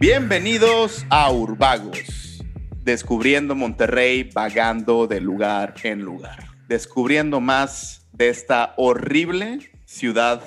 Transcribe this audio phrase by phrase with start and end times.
[0.00, 2.44] Bienvenidos a Urbagos,
[2.84, 10.40] descubriendo Monterrey, vagando de lugar en lugar, descubriendo más de esta horrible ciudad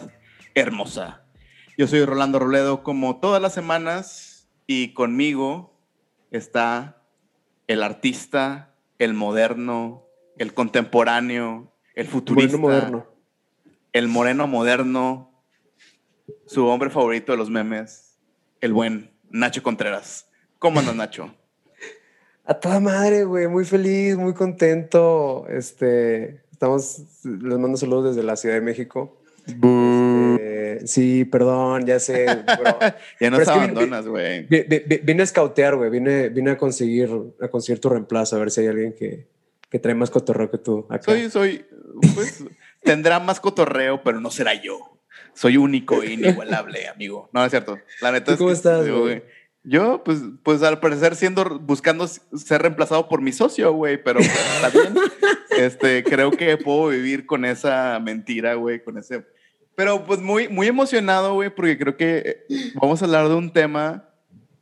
[0.55, 1.25] hermosa.
[1.77, 5.77] Yo soy Rolando Roledo, como todas las semanas, y conmigo
[6.31, 7.03] está
[7.67, 10.05] el artista, el moderno,
[10.37, 13.05] el contemporáneo, el futurista, moderno.
[13.91, 15.43] el moreno moderno,
[16.45, 18.17] su hombre favorito de los memes,
[18.61, 20.27] el buen Nacho Contreras.
[20.59, 21.33] ¿Cómo andas, Nacho?
[22.45, 25.45] A toda madre, güey, muy feliz, muy contento.
[25.49, 29.21] Este, estamos, les mando saludos desde la Ciudad de México.
[30.35, 32.25] Este, sí, perdón, ya sé.
[32.25, 32.77] bro.
[33.19, 34.45] Ya nos abandonas, güey.
[34.47, 35.89] Vi- vi- vi- Vine a escautear, güey.
[35.89, 37.09] Vine, vine a conseguir,
[37.41, 39.27] a conseguir tu reemplazo, a ver si hay alguien que,
[39.69, 40.85] que trae más cotorreo que tú.
[40.89, 41.03] Acá.
[41.11, 41.65] Soy, soy,
[42.15, 42.43] pues,
[42.83, 44.99] tendrá más cotorreo, pero no será yo.
[45.33, 47.29] Soy único e inigualable, amigo.
[47.33, 47.77] No, es cierto.
[48.01, 49.23] La neta ¿Tú es cómo que- estás, yo, güey?
[49.63, 54.73] Yo, pues, pues al parecer siendo, buscando ser reemplazado por mi socio, güey, pero pues,
[54.73, 54.95] bien.
[55.57, 59.25] Este, creo que puedo vivir con esa mentira, güey, con ese...
[59.75, 64.09] Pero pues muy, muy emocionado, güey, porque creo que vamos a hablar de un tema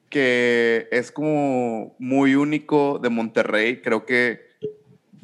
[0.10, 3.82] que es como muy único de Monterrey.
[3.82, 4.49] Creo que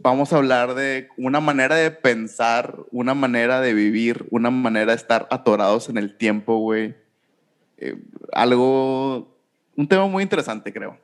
[0.05, 4.97] vamos a hablar de una manera de pensar, una manera de vivir, una manera de
[4.97, 6.93] estar atorados en el tiempo, güey.
[7.79, 7.97] Eh,
[8.31, 9.35] algo,
[9.75, 10.99] un tema muy interesante, creo.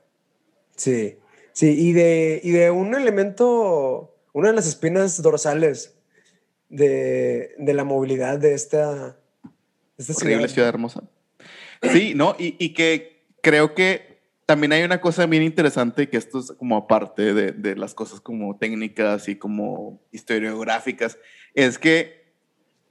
[0.76, 1.18] Sí,
[1.52, 5.98] sí, y de, y de un elemento, una de las espinas dorsales
[6.70, 9.18] de, de la movilidad de esta,
[9.98, 11.02] de esta Horrible ciudad hermosa.
[11.92, 12.36] Sí, ¿no?
[12.38, 14.11] Y, y que creo que
[14.52, 18.20] también hay una cosa bien interesante, que esto es como aparte de, de las cosas
[18.20, 21.18] como técnicas y como historiográficas,
[21.54, 22.34] es que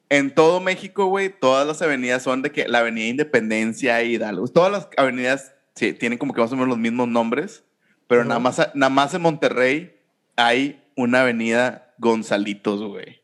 [0.08, 4.48] en todo México, güey, todas las avenidas son de que la Avenida Independencia y Hidalgo,
[4.48, 7.62] todas las avenidas sí, tienen como que más o menos los mismos nombres,
[8.06, 10.00] pero nada, más, nada más en Monterrey
[10.36, 13.19] hay una avenida Gonzalitos, güey.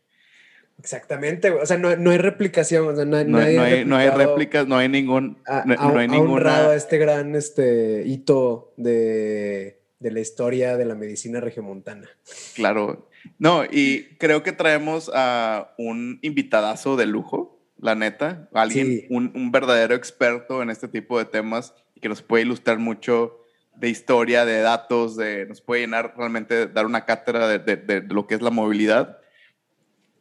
[0.79, 1.63] Exactamente, güey.
[1.63, 3.97] o sea, no, no hay replicación, o sea, no, No, nadie no ha hay, no
[3.97, 5.39] hay réplicas, no hay ningún...
[5.47, 6.75] a- no, a- no hay ninguna...
[6.75, 12.09] este gran este, hito de, de la historia de la medicina regiomontana.
[12.55, 13.09] Claro.
[13.39, 18.49] No, y creo que traemos a un invitadazo de lujo, la neta.
[18.53, 19.07] Alguien, Sí.
[19.11, 23.41] un, un verdadero experto en este tipo de temas y que nos puede ilustrar mucho
[23.75, 28.03] de historia, de datos, de, nos puede llenar realmente, dar una cátedra de, de- de
[28.15, 29.19] lo que es la movilidad.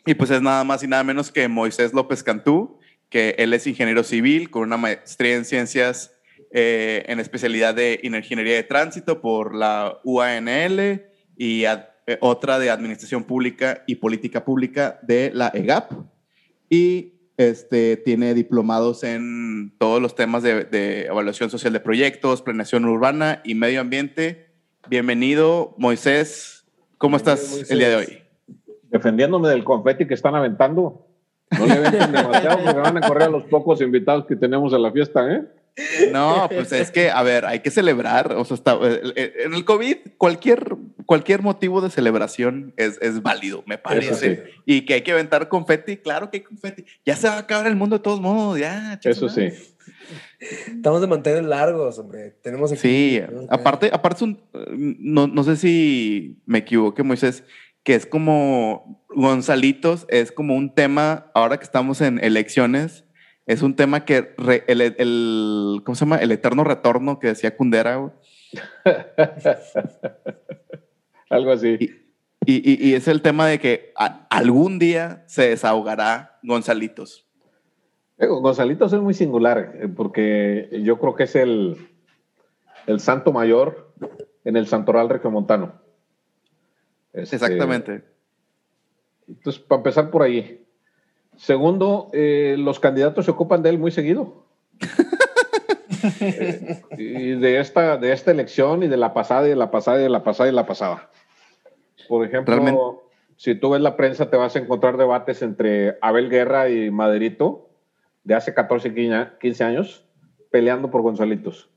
[0.05, 2.79] Y pues es nada más y nada menos que Moisés López Cantú,
[3.09, 6.11] que él es ingeniero civil con una maestría en ciencias
[6.51, 11.03] eh, en especialidad de ingeniería de tránsito por la UANL
[11.37, 15.91] y ad- eh, otra de administración pública y política pública de la EGAP.
[16.69, 22.85] Y este, tiene diplomados en todos los temas de, de evaluación social de proyectos, planeación
[22.85, 24.47] urbana y medio ambiente.
[24.87, 26.65] Bienvenido, Moisés.
[26.99, 27.71] ¿Cómo Bienvenido, estás Moisés.
[27.71, 28.24] el día de hoy?
[28.97, 31.07] Defendiéndome del confeti que están aventando.
[31.57, 34.79] No le aventen demasiado porque van a correr a los pocos invitados que tenemos a
[34.79, 35.43] la fiesta, ¿eh?
[36.13, 38.31] No, pues es que, a ver, hay que celebrar.
[38.33, 43.21] O sea, está, eh, eh, en el COVID, cualquier, cualquier motivo de celebración es, es
[43.21, 44.15] válido, me parece.
[44.15, 44.41] sí.
[44.65, 46.85] Y que hay que aventar confeti, claro que hay confeti.
[47.05, 48.97] Ya se va a acabar el mundo de todos modos, ya.
[49.01, 49.49] chinga Eso sí.
[50.67, 52.35] Estamos de mantener largos, hombre.
[52.41, 54.39] Tenemos aquí- Sí, aparte, aparte es un-
[54.99, 57.43] no, no sé si me equivoqué, Moisés,
[57.85, 63.05] que es como Gonzalitos, es como un tema, ahora que estamos en elecciones,
[63.45, 66.17] es un tema que re- el, el- ¿cómo se llama?
[66.17, 68.11] El eterno retorno que decía Kundera, güey.
[71.29, 71.77] Algo así.
[72.45, 77.27] Y, y- y es el tema de que a- algún día se desahogará Gonzalitos.
[78.17, 81.77] Eh, Gonzalitos es muy singular eh, porque yo creo que es el,
[82.87, 83.93] el santo mayor
[84.43, 85.81] en el santoral regiomontano.
[87.15, 88.03] Este, Exactamente.
[89.27, 90.65] Entonces, para empezar por ahí.
[91.37, 94.45] Segundo, eh, los candidatos se ocupan de él muy seguido.
[96.19, 99.97] Eh, y de esta, de esta elección y de la pasada y de la pasada
[99.97, 101.09] y de la pasada y de la pasada.
[102.07, 102.79] Por ejemplo, Realmente.
[103.37, 107.69] si tú ves la prensa, te vas a encontrar debates entre Abel Guerra y Maderito
[108.23, 108.93] de hace 14,
[109.39, 110.05] 15 años
[110.51, 111.69] peleando por Gonzalitos.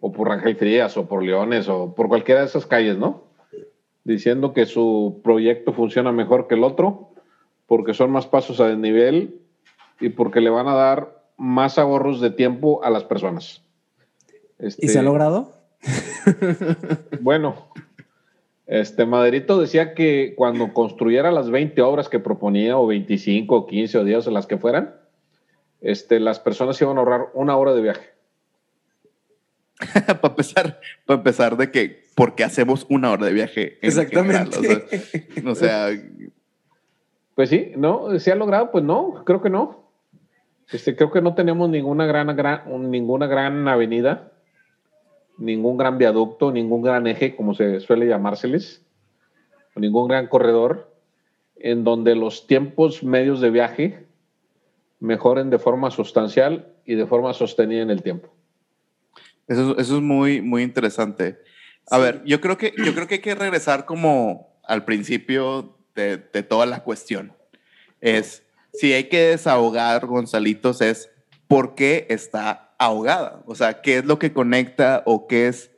[0.00, 3.29] O por Rangel Frías, o por Leones, o por cualquiera de esas calles, ¿no?
[4.04, 7.10] Diciendo que su proyecto funciona mejor que el otro,
[7.66, 9.40] porque son más pasos a desnivel
[10.00, 13.62] y porque le van a dar más ahorros de tiempo a las personas.
[14.58, 15.52] ¿Y se ha Este, logrado?
[17.20, 17.70] Bueno,
[18.66, 23.98] este Maderito decía que cuando construyera las 20 obras que proponía, o 25, o 15,
[23.98, 24.94] o 10, o las que fueran,
[25.80, 28.10] este, las personas iban a ahorrar una hora de viaje.
[30.20, 33.78] para empezar, para empezar de que, ¿por qué hacemos una hora de viaje?
[33.80, 34.50] en Exactamente.
[34.56, 34.82] general?
[35.44, 36.02] O sea, o sea,
[37.34, 38.18] Pues sí, ¿no?
[38.18, 38.70] ¿Se ha logrado?
[38.70, 39.90] Pues no, creo que no.
[40.70, 44.32] Este, creo que no tenemos ninguna gran, gran, un- ninguna gran avenida,
[45.38, 48.84] ningún gran viaducto, ningún gran eje, como se suele llamárseles,
[49.74, 50.94] o ningún gran corredor,
[51.56, 54.06] en donde los tiempos medios de viaje
[55.00, 58.28] mejoren de forma sustancial y de forma sostenida en el tiempo.
[59.48, 61.38] Eso, eso es muy, muy interesante.
[61.90, 62.02] A Sí.
[62.02, 66.42] ver, yo creo, que, yo creo que hay que regresar como al principio de, de
[66.42, 67.32] toda la cuestión.
[68.00, 71.10] Es, si hay que desahogar, Gonzalitos, es
[71.48, 73.42] por qué está ahogada.
[73.46, 75.70] O sea, qué es lo que conecta o qué es,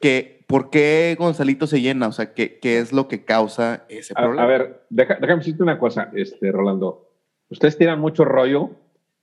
[0.00, 2.06] que, por qué Gonzalito se llena.
[2.08, 4.44] O sea, qué, qué es lo que causa ese A, problema.
[4.44, 7.10] a ver, deja- déjame decirte una cosa, este, Rolando.
[7.50, 8.70] Ustedes tiran mucho rollo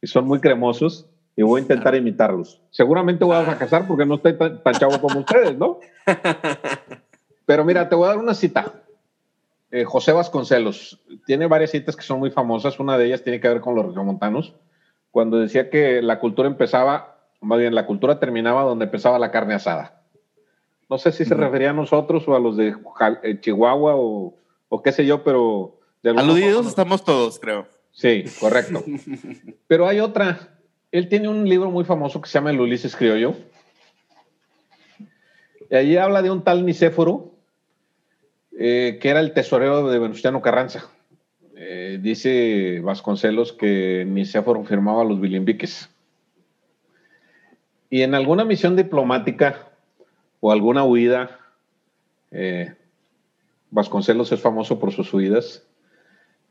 [0.01, 2.59] y son muy cremosos y voy a intentar imitarlos.
[2.71, 5.79] Seguramente voy a fracasar porque no estoy tan, tan chavo como ustedes, ¿no?
[7.45, 8.73] Pero mira, te voy a dar una cita.
[9.71, 12.79] Eh, José Vasconcelos tiene varias citas que son muy famosas.
[12.79, 14.53] Una de ellas tiene que ver con los regiomontanos,
[15.11, 19.53] cuando decía que la cultura empezaba, más bien la cultura terminaba donde empezaba la carne
[19.53, 20.01] asada.
[20.89, 22.73] No sé si se refería a nosotros o a los de
[23.23, 24.35] eh, Chihuahua o,
[24.69, 25.79] o qué sé yo, pero...
[26.01, 27.67] de Aludidos forma- estamos todos, creo.
[27.91, 28.83] Sí, correcto.
[29.67, 30.56] Pero hay otra.
[30.91, 33.35] Él tiene un libro muy famoso que se llama El Ulises Criollo.
[35.69, 37.33] Y allí habla de un tal Nicéforo,
[38.57, 40.89] eh, que era el tesorero de Venustiano Carranza.
[41.55, 45.89] Eh, dice Vasconcelos que Nicéforo firmaba los bilimbiques.
[47.89, 49.69] Y en alguna misión diplomática
[50.39, 51.39] o alguna huida,
[52.31, 52.75] eh,
[53.71, 55.65] Vasconcelos es famoso por sus huidas.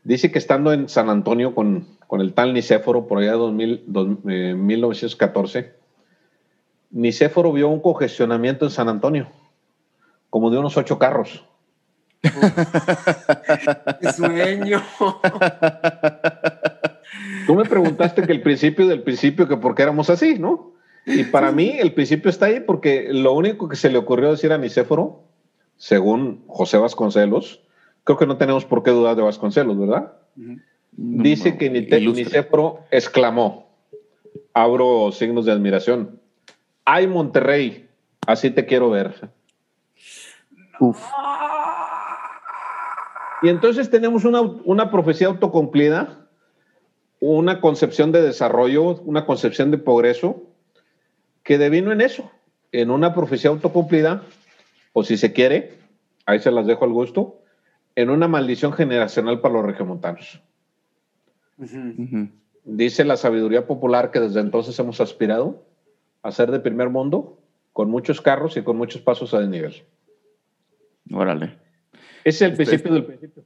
[0.05, 3.85] Dice que estando en San Antonio con, con el tal Nicéforo por allá de 2000,
[3.87, 5.75] dos- eh, 1914,
[6.91, 9.29] Nicéforo vio un congestionamiento en San Antonio,
[10.31, 11.45] como de unos ocho carros.
[12.23, 14.83] ¡Qué sueño!
[17.47, 20.73] Tú me preguntaste que el principio del principio, que por qué éramos así, ¿no?
[21.07, 24.53] Y para mí el principio está ahí porque lo único que se le ocurrió decir
[24.53, 25.23] a Nicéforo,
[25.77, 27.61] según José Vasconcelos,
[28.03, 30.15] creo que no tenemos por qué dudar de Vasconcelos, ¿verdad?
[30.97, 32.25] Dice que Nite- Ilustre.
[32.25, 33.69] Nicéforo exclamó,
[34.55, 36.21] abro signos de admiración,
[36.85, 37.89] ¡ay Monterrey!
[38.27, 39.31] Así te quiero ver.
[40.81, 41.03] Uf.
[43.43, 46.27] Y entonces tenemos una, una profecía autocumplida,
[47.21, 50.43] una concepción de desarrollo, una concepción de progreso,
[51.43, 52.31] que devino en eso,
[52.73, 54.23] en una profecía autocumplida,
[54.93, 55.79] o si se quiere,
[56.25, 57.43] ahí se las dejo al gusto,
[57.95, 60.41] en una maldición generacional para los regiomontanos.
[62.65, 65.65] Dice la sabiduría popular que desde entonces hemos aspirado
[66.23, 67.39] a ser de primer mundo,
[67.73, 69.75] con muchos carros y con muchos pasos a desnivel.
[71.13, 71.57] Órale.
[72.25, 73.45] Ese es el Este- principio del principio.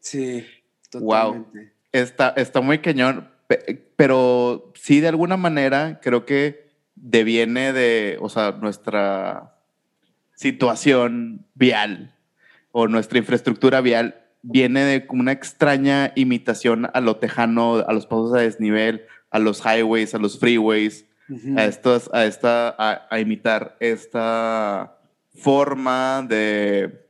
[0.00, 0.44] Sí,
[0.94, 1.02] Wow.
[1.44, 1.72] totalmente.
[1.92, 6.66] Está, está muy cañón, pe- pero sí de alguna manera creo que
[6.96, 9.54] deviene de, o sea, nuestra
[10.34, 12.14] situación vial
[12.72, 18.06] o nuestra infraestructura vial viene de como una extraña imitación a lo tejano, a los
[18.06, 21.04] pasos a desnivel, a los highways, a los freeways,
[21.56, 24.98] a, estos, a, esta, a, a imitar esta
[25.34, 27.04] forma de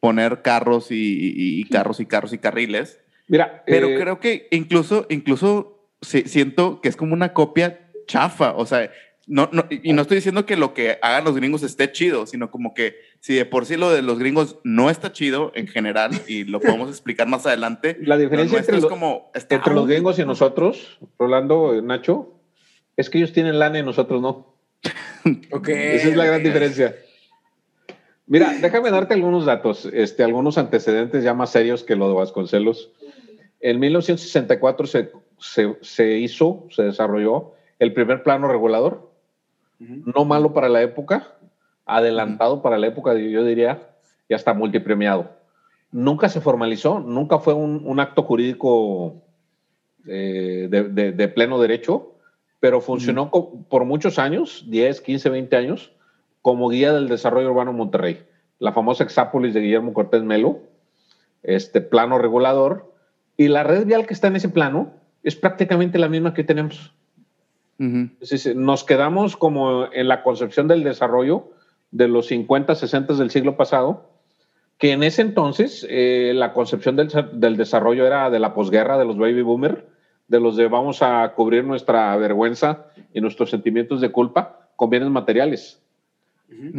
[0.00, 3.00] poner carros y, y- y carros y carros y carriles.
[3.28, 8.52] Mira, Pero eh, creo que incluso, incluso si- siento que es como una copia chafa.
[8.52, 8.90] O sea,
[9.26, 12.50] no, no, y no estoy diciendo que lo que hagan los gringos esté chido, sino
[12.50, 16.12] como que si de por sí lo de los gringos no está chido en general,
[16.28, 20.18] y lo podemos explicar más adelante, La diferencia entre, es lo- como entre los gringos
[20.18, 22.34] y nosotros, Rolando, Nacho,
[22.96, 24.54] es que ellos tienen lana y nosotros no.
[25.50, 25.68] Ok.
[25.68, 26.94] Esa es la gran diferencia.
[28.28, 32.90] Mira, déjame darte algunos datos, este, algunos antecedentes ya más serios que lo de Vasconcelos.
[33.60, 39.05] En 1964 se, se, se hizo, se desarrolló el primer plano regulador,
[39.78, 41.34] No malo para la época,
[41.84, 43.90] adelantado para la época, yo diría,
[44.28, 45.30] y hasta multipremiado.
[45.92, 49.22] Nunca se formalizó, nunca fue un, un acto jurídico
[50.06, 52.14] eh, de, de- de pleno derecho,
[52.60, 55.92] pero funcionó por muchos años, 10, 15, 20 años,
[56.42, 58.22] como guía del desarrollo urbano en Monterrey.
[58.58, 60.60] La famosa Exápolis de Guillermo Cortés Melo,
[61.42, 62.92] este plano regulador,
[63.36, 64.92] y la red vial que está en ese plano
[65.22, 66.92] es prácticamente la misma que tenemos.
[67.78, 71.50] Nos quedamos como en la concepción del desarrollo
[71.90, 74.10] de los 50, 60 del siglo pasado,
[74.78, 79.04] que en ese entonces eh, la concepción del, del desarrollo era de la posguerra, de
[79.04, 79.86] los baby boomer,
[80.28, 85.10] de los de vamos a cubrir nuestra vergüenza y nuestros sentimientos de culpa con bienes
[85.10, 85.82] materiales.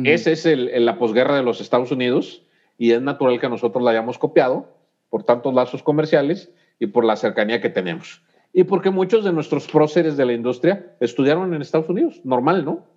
[0.06, 2.44] Esa es el, la posguerra de los Estados Unidos
[2.78, 4.78] y es natural que nosotros la hayamos copiado
[5.10, 8.22] por tantos lazos comerciales y por la cercanía que tenemos.
[8.58, 12.88] Y porque muchos de nuestros próceres de la industria estudiaron en Estados Unidos, normal, ¿no?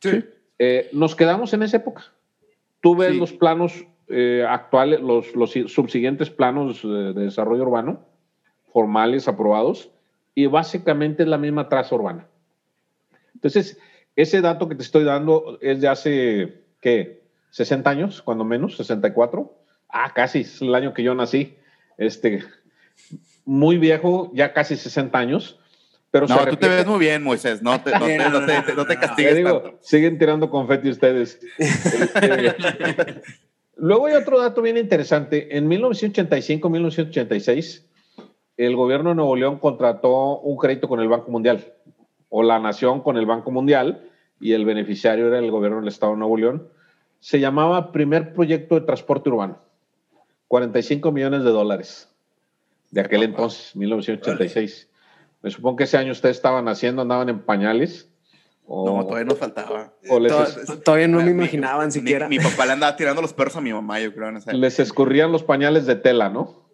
[0.00, 0.24] Sí.
[0.58, 2.04] Eh, nos quedamos en esa época.
[2.80, 8.00] Tú ves los planos eh, actuales, los, los, subsiguientes planos de, desarrollo urbano,
[8.72, 9.90] formales, aprobados,
[10.34, 12.26] y básicamente es la misma traza urbana.
[13.34, 13.78] Entonces,
[14.16, 17.24] ese dato que te estoy dando es de hace, ¿qué?
[17.50, 19.54] 60 años, cuando menos, 64.
[19.90, 21.56] Ah, casi, es el año que yo nací.
[21.98, 22.42] Este,
[23.44, 25.58] muy viejo, ya casi 60 años.
[26.10, 27.60] Pero no, tú te ves muy bien, Moisés.
[27.60, 28.18] No te, no te,
[28.74, 29.34] no te, castigues.
[29.36, 31.40] Digo, siguen tirando confeti ustedes.
[31.58, 32.54] Este,
[33.76, 35.56] luego hay otro dato bien interesante.
[35.56, 37.82] En 1985-1986,
[38.56, 41.72] el gobierno de Nuevo León contrató un crédito con el Banco Mundial,
[42.28, 44.08] o la nación con el Banco Mundial,
[44.40, 46.68] y el beneficiario era el gobierno del Estado de Nuevo León.
[47.18, 49.58] Se llamaba Primer Proyecto de Transporte Urbano.
[50.46, 52.13] 45 millones de dólares
[52.94, 54.88] de aquel entonces, 1986.
[55.42, 58.08] Me supongo que ese año ustedes estaban haciendo, andaban en pañales.
[58.68, 59.92] no, todavía nos faltaba.
[60.84, 62.28] todavía no me imaginaban siquiera.
[62.28, 64.30] Mi, papá le andaba tirando los perros a mi mamá, yo creo.
[64.52, 66.70] Les escurrían los pañales de tela, ¿no?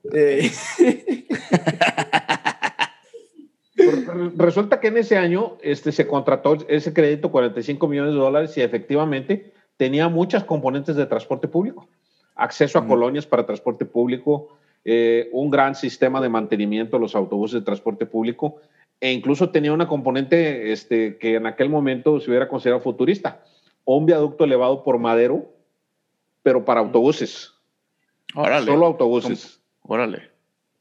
[4.37, 8.61] Resulta que en ese año este, se contrató ese crédito, 45 millones de dólares, y
[8.61, 11.89] efectivamente tenía muchas componentes de transporte público.
[12.35, 14.51] Acceso a colonias para transporte público,
[14.85, 18.57] eh, un gran sistema de mantenimiento de los autobuses de transporte público
[19.01, 23.43] e incluso tenía una componente este, que en aquel momento se hubiera considerado futurista,
[23.85, 25.51] un viaducto elevado por madero,
[26.43, 27.55] pero para autobuses.
[28.35, 28.67] Órale.
[28.67, 29.61] Solo autobuses.
[29.83, 30.31] Órale.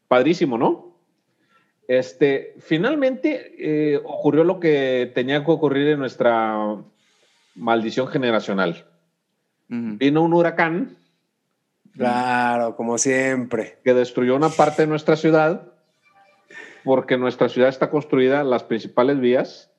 [0.08, 0.89] Padrísimo, ¿no?
[1.88, 6.77] Este, finalmente eh, ocurrió lo que tenía que ocurrir en nuestra
[7.56, 8.86] maldición generacional.
[9.68, 10.98] Vino un huracán
[11.96, 13.79] Claro, como siempre.
[13.84, 15.67] Que destruyó una parte de nuestra ciudad,
[16.84, 19.72] porque nuestra ciudad está construida, las principales vías.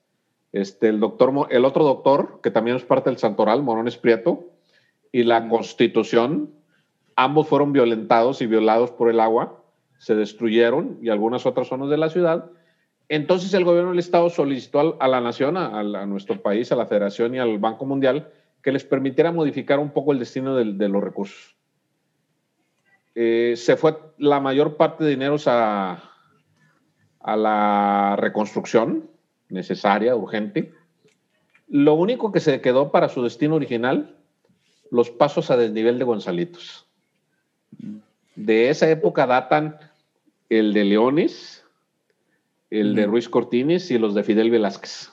[0.51, 4.49] Este, el, doctor, el otro doctor, que también es parte del Santoral, Morones Prieto,
[5.11, 6.51] y la Constitución,
[7.15, 9.61] ambos fueron violentados y violados por el agua,
[9.97, 12.49] se destruyeron y algunas otras zonas de la ciudad.
[13.07, 17.35] Entonces el gobierno del Estado solicitó a, la nación, a, nuestro país, a la Federación
[17.35, 18.29] y al Banco Mundial
[18.63, 21.55] que les permitiera modificar un poco el destino de los recursos.
[23.15, 26.11] Eh, se fue la mayor parte de dineros a,
[27.19, 29.09] a la reconstrucción
[29.49, 30.73] necesaria, urgente.
[31.67, 34.17] Lo único que se quedó para su destino original,
[34.89, 36.85] los pasos a desnivel de Gonzalitos.
[38.35, 39.77] De esa época datan
[40.49, 41.65] el de Leones,
[42.69, 45.11] el de Ruiz Cortines y los de Fidel Velázquez.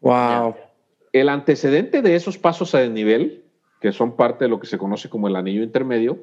[0.00, 0.56] Wow.
[1.12, 3.44] El antecedente de esos pasos a desnivel,
[3.80, 6.18] que son parte de lo que se conoce como el anillo intermedio,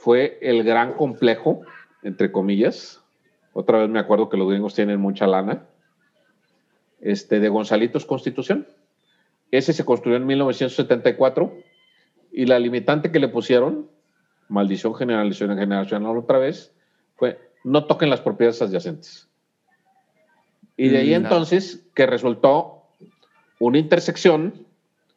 [0.00, 1.60] fue el gran complejo,
[2.02, 3.04] entre comillas.
[3.52, 5.66] Otra vez me acuerdo que los gringos tienen mucha lana.
[7.02, 8.66] Este, de Gonzalitos Constitución.
[9.50, 11.52] Ese se construyó en 1974
[12.32, 13.90] y la limitante que le pusieron,
[14.48, 16.74] maldición generalización generacional otra vez,
[17.16, 19.28] fue no toquen las propiedades adyacentes.
[20.78, 22.84] Y de ahí entonces que resultó
[23.58, 24.66] una intersección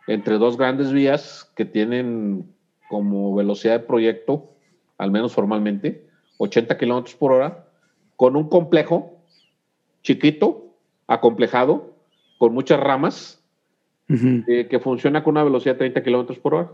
[0.07, 2.53] entre dos grandes vías que tienen
[2.89, 4.52] como velocidad de proyecto
[4.97, 6.07] al menos formalmente,
[6.37, 7.67] 80 kilómetros por hora,
[8.15, 9.17] con un complejo
[10.01, 10.75] chiquito,
[11.07, 11.95] acomplejado,
[12.37, 13.43] con muchas ramas,
[14.09, 16.71] eh, que funciona con una velocidad de 30 kilómetros por hora.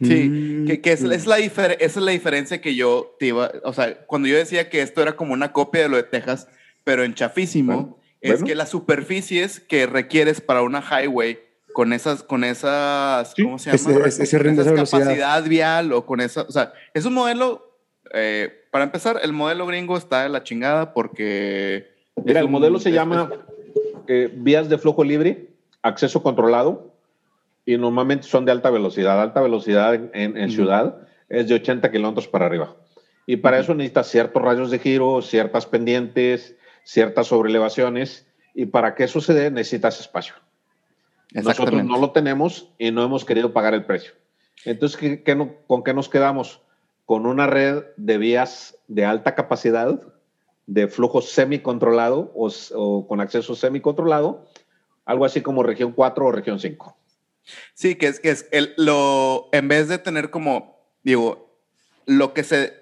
[0.00, 0.66] Sí, mm.
[0.80, 4.36] que, es, la esa es la diferencia que yo te iba, o sea, cuando yo
[4.36, 6.48] decía que esto era como una copia de lo de Texas,
[6.84, 11.38] pero en chafísimo, es que las superficies que requieres para una highway
[11.78, 14.08] con esas, con esas, ¿cómo se llama?
[14.08, 17.70] esa capacidad vial o con esa, o sea, es un modelo,
[18.12, 21.86] eh, para empezar, el modelo gringo está de la chingada porque...
[22.24, 23.30] Mira, el modelo se llama
[24.08, 26.96] eh, vías de flujo libre, acceso controlado,
[27.64, 29.22] y normalmente son de alta velocidad.
[29.22, 32.74] Alta velocidad en, ciudad es de 80 kilómetros para arriba.
[33.24, 39.04] Y para eso necesitas ciertos rayos de giro, ciertas pendientes, ciertas sobrelevaciones, y para que
[39.04, 40.34] eso se dé necesitas espacio.
[41.32, 44.12] Nosotros no lo tenemos y no hemos querido pagar el precio.
[44.64, 45.20] Entonces,
[45.66, 46.62] ¿con qué nos quedamos?
[47.04, 50.00] Con una red de vías de alta capacidad,
[50.66, 54.46] de flujo semicontrolado o, o con acceso semicontrolado,
[55.04, 56.96] algo así como región 4 o región 5.
[57.74, 61.56] Sí, que es que es el, lo, en vez de tener como, digo,
[62.04, 62.74] lo que se,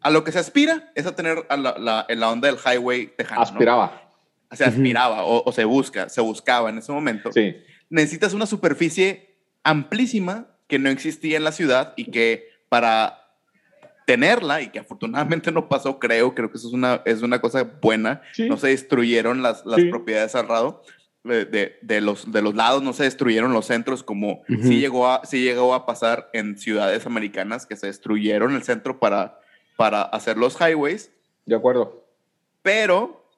[0.00, 3.42] a lo que se aspira es a tener la, en la onda del highway tejano.
[3.42, 4.10] Aspiraba.
[4.52, 7.32] se aspiraba o, se busca, se buscaba en ese momento.
[7.32, 7.56] Sí.
[7.90, 13.28] Necesitas una superficie amplísima que no existía en la ciudad y que para
[14.06, 17.64] tenerla y que afortunadamente no pasó, creo, creo que eso es una, es una cosa
[17.64, 18.22] buena.
[18.38, 20.82] No se destruyeron las, las propiedades al lado.
[21.24, 25.26] De, de, los, de los lados no se destruyeron los centros como sí, llegó a,
[25.26, 29.38] sí llegó a pasar en ciudades americanas que se destruyeron el centro para,
[29.76, 31.10] para hacer los highways.
[31.44, 32.06] De acuerdo.
[32.62, 33.30] Pero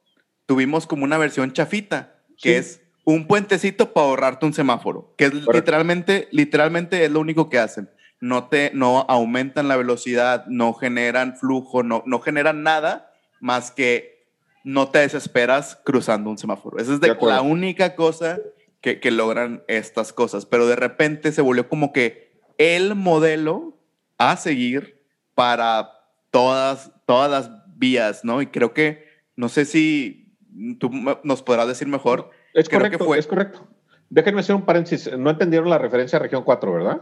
[0.46, 2.80] tuvimos como una versión chafita, que es
[3.12, 7.90] un puentecito para ahorrarte un semáforo, que es literalmente, literalmente es lo único que hacen.
[8.20, 14.26] No te, no aumentan la velocidad, no generan flujo, no, no generan nada más que
[14.62, 16.78] no te desesperas cruzando un semáforo.
[16.78, 18.38] Esa es de, la única cosa
[18.82, 20.44] que, que logran estas cosas.
[20.44, 23.78] Pero de repente se volvió como que el modelo
[24.18, 25.02] a seguir
[25.34, 25.92] para
[26.30, 28.42] todas, todas las vías, ¿no?
[28.42, 30.36] Y creo que, no sé si
[30.78, 30.90] tú
[31.24, 32.30] nos podrás decir mejor.
[32.54, 33.66] Es correcto, es correcto.
[34.08, 35.16] Déjenme hacer un paréntesis.
[35.16, 37.00] No entendieron la referencia a región 4, ¿verdad?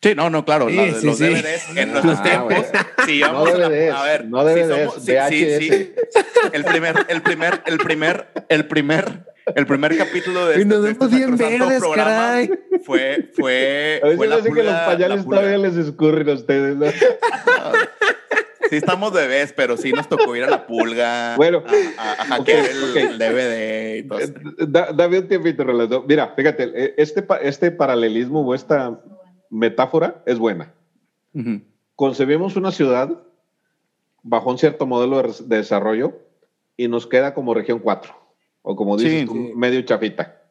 [0.00, 0.68] Sí, no, no, claro.
[0.68, 2.66] los DVDs en nuestros ah, tiempos.
[3.04, 5.92] Si no DVDs, a, ver, no DVDs, sí,
[6.52, 9.26] El primer, el primer, el primer, el primer,
[9.56, 12.50] el primer capítulo de, y nos este, de este verdes, programa caray.
[12.84, 14.00] fue, fue.
[14.02, 16.86] A veces fue la que los pañales todavía les escurren a ustedes, ¿no?
[18.68, 21.62] sí estamos bebés, pero sí nos tocó ir a la pulga, bueno,
[21.98, 24.18] a, hackear el, DVD y todo.
[24.20, 26.04] Eh, dame un tiempito, Rolando.
[26.06, 29.00] Mira, fíjate, eh, este, este paralelismo o esta
[29.50, 30.72] metáfora es buena.
[31.94, 33.22] Concebimos una ciudad
[34.22, 36.18] bajo un cierto modelo de, desarrollo
[36.76, 38.14] y nos queda como región 4,
[38.62, 40.42] o como dices, medio chafita.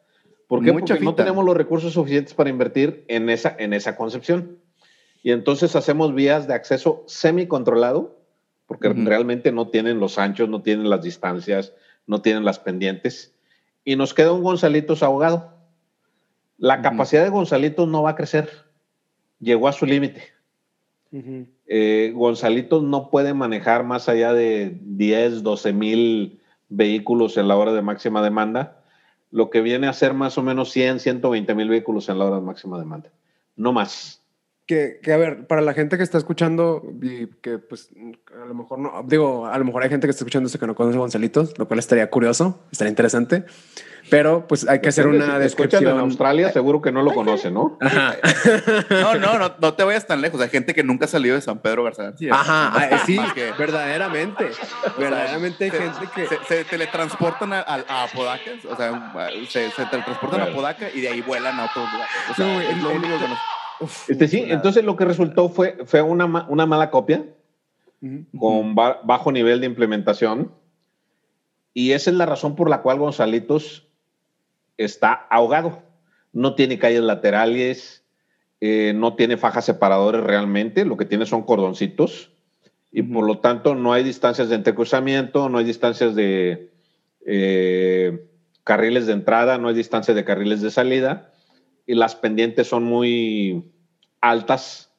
[0.46, 0.72] ¿Por qué?
[0.72, 4.58] Porque no tenemos los recursos suficientes para invertir en esa, en esa concepción.
[5.22, 8.16] Y entonces hacemos vías de acceso semi-controlado,
[8.66, 11.72] porque realmente no tienen los anchos, no tienen las distancias,
[12.06, 13.34] no tienen las pendientes.
[13.84, 15.54] Y nos queda un Gonzalitos ahogado.
[16.58, 18.50] La capacidad de Gonzalitos no va a crecer.
[19.40, 20.22] Llegó a su límite.
[21.66, 27.72] Eh, Gonzalitos no puede manejar más allá de 10, 12 mil vehículos en la hora
[27.72, 28.82] de máxima demanda,
[29.30, 32.36] lo que viene a ser más o menos 100, 120 mil vehículos en la hora
[32.36, 33.10] de máxima demanda.
[33.56, 34.17] No más
[34.68, 37.88] que, que, a ver, para la gente que está escuchando y que pues
[38.38, 40.66] a lo mejor no, digo, a lo mejor hay gente que está escuchando esto que
[40.66, 43.44] no conoce Gonzalitos, lo cual estaría curioso, estaría interesante,
[44.10, 45.86] pero pues hay que hacer una descripción.
[45.86, 47.78] en Australia seguro que no lo conoce, ¿no?
[47.80, 48.16] Ajá.
[48.90, 51.40] No, no, no, no te vayas tan lejos, hay gente que nunca ha salido de
[51.40, 53.18] San Pedro Garza Ajá, ah, sí,
[53.58, 54.50] verdaderamente,
[54.98, 56.26] verdaderamente hay gente que...
[56.46, 59.12] Se, teletransportan a, a, Apodaca, o sea,
[59.48, 62.14] se, se teletransportan a Apodaca y de ahí vuelan a otros lugares.
[62.30, 63.38] O sea, es lo único que nos
[64.08, 67.24] este, sí, entonces lo que resultó fue, fue una, una mala copia
[68.38, 70.52] con bajo nivel de implementación.
[71.74, 73.86] Y esa es la razón por la cual Gonzalitos
[74.76, 75.82] está ahogado.
[76.32, 78.04] No tiene calles laterales,
[78.60, 82.30] eh, no tiene fajas separadores realmente, lo que tiene son cordoncitos.
[82.90, 86.70] Y por lo tanto no hay distancias de entrecruzamiento, no hay distancias de
[87.26, 88.26] eh,
[88.64, 91.32] carriles de entrada, no hay distancias de carriles de salida
[91.88, 93.64] y las pendientes son muy
[94.20, 94.92] altas.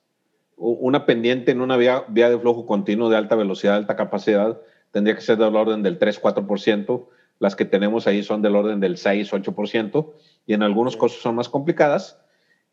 [0.57, 4.59] Una pendiente en una vía, vía de flujo continuo de alta velocidad, alta capacidad,
[4.91, 7.05] tendría que ser del orden del 3-4%.
[7.37, 10.13] Las que tenemos ahí son del orden del 6-8%
[10.47, 12.19] y en algunos casos son más complicadas.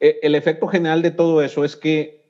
[0.01, 2.25] E, el efecto general de todo eso es que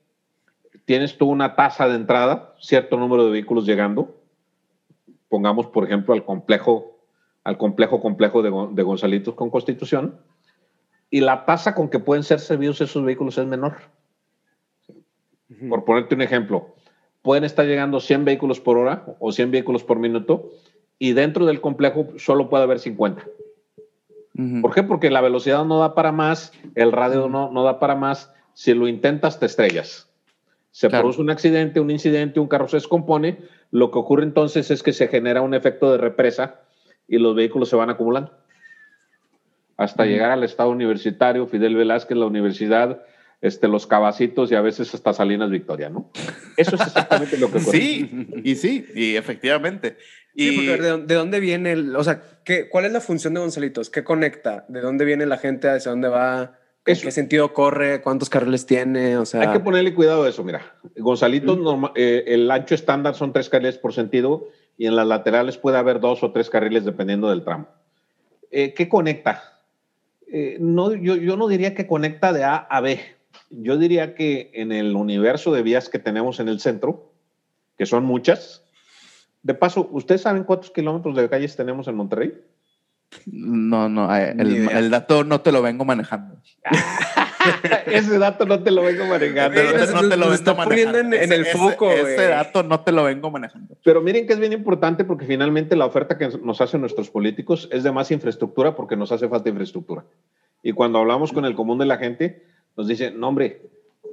[0.86, 4.16] tienes tú una tasa de entrada, cierto número de vehículos llegando.
[5.28, 6.98] Pongamos, por ejemplo, al complejo,
[7.44, 10.18] al complejo complejo de, de Gonzalitos con Constitución
[11.10, 13.76] y la tasa con que pueden ser servidos esos vehículos es menor.
[15.68, 16.74] Por ponerte un ejemplo,
[17.22, 20.50] pueden estar llegando 100 vehículos por hora o 100 vehículos por minuto
[20.98, 23.24] y dentro del complejo solo puede haber 50.
[24.60, 24.82] ¿Por qué?
[24.82, 28.34] Porque la velocidad no da para más, el radio no, no da para más.
[28.52, 30.10] Si lo intentas, te estrellas.
[30.72, 33.38] Se produce un accidente, un incidente, un carro se descompone.
[33.70, 36.60] Lo que ocurre entonces es que se genera un efecto de represa
[37.08, 38.32] y los vehículos se van acumulando
[39.76, 43.02] hasta llegar al estado universitario, Fidel Velázquez, la universidad,
[43.40, 46.10] este, los cabacitos y a veces hasta Salinas Victoria, ¿no?
[46.56, 47.78] Eso es exactamente lo que ocurre.
[47.78, 49.98] Sí, y sí, y efectivamente.
[50.34, 50.66] Y...
[50.66, 53.90] ¿de, dónde viene el, o sea, ¿qué, cuál es la función de Gonzalitos?
[53.90, 54.64] ¿Qué conecta?
[54.68, 55.68] ¿De dónde viene la gente?
[55.68, 56.58] ¿Hacia dónde va?
[56.86, 58.00] ¿En qué sentido corre?
[58.00, 59.16] ¿Cuántos carriles tiene?
[59.16, 59.40] O sea...
[59.40, 60.76] Hay que ponerle cuidado a eso, mira.
[60.96, 61.58] Gonzalitos,
[61.96, 66.00] eh, el ancho estándar son tres carriles por sentido y en las laterales puede haber
[66.00, 67.68] dos o tres carriles dependiendo del tramo.
[68.50, 69.55] Eh, ¿Qué conecta?
[70.32, 73.00] Eh, no, yo, yo, no diría que conecta de A a B.
[73.50, 77.12] Yo diría que en el universo de vías que tenemos en el centro,
[77.78, 78.64] que son muchas,
[79.42, 82.34] de paso, ¿ustedes saben cuántos kilómetros de calles tenemos en Monterrey?
[83.26, 86.36] No, no, eh, el, dato no te lo vengo manejando.
[87.86, 89.60] Ese dato no te lo vengo manejando.
[89.60, 91.16] Ese no te nos lo vengo está poniendo manejando.
[91.16, 92.16] en- el ese- foco, Ese, güey.
[92.28, 93.76] dato no te lo vengo manejando.
[93.84, 97.68] Pero miren que es bien importante porque finalmente la oferta que nos hacen nuestros políticos
[97.72, 100.04] es de más infraestructura porque nos hace falta infraestructura.
[100.62, 102.42] Y cuando hablamos con el común de la gente,
[102.76, 103.62] nos dicen, no hombre,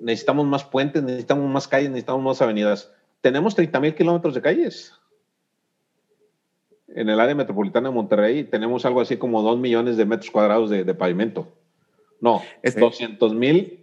[0.02, 2.92] necesitamos más puentes, necesitamos más calles, necesitamos más avenidas.
[3.22, 4.94] Tenemos 30 mil kilómetros de calles.
[6.96, 10.70] En el área metropolitana de Monterrey tenemos algo así como 2 millones de metros cuadrados
[10.70, 11.52] de, de pavimento.
[12.22, 13.80] No, Es- 200 mil.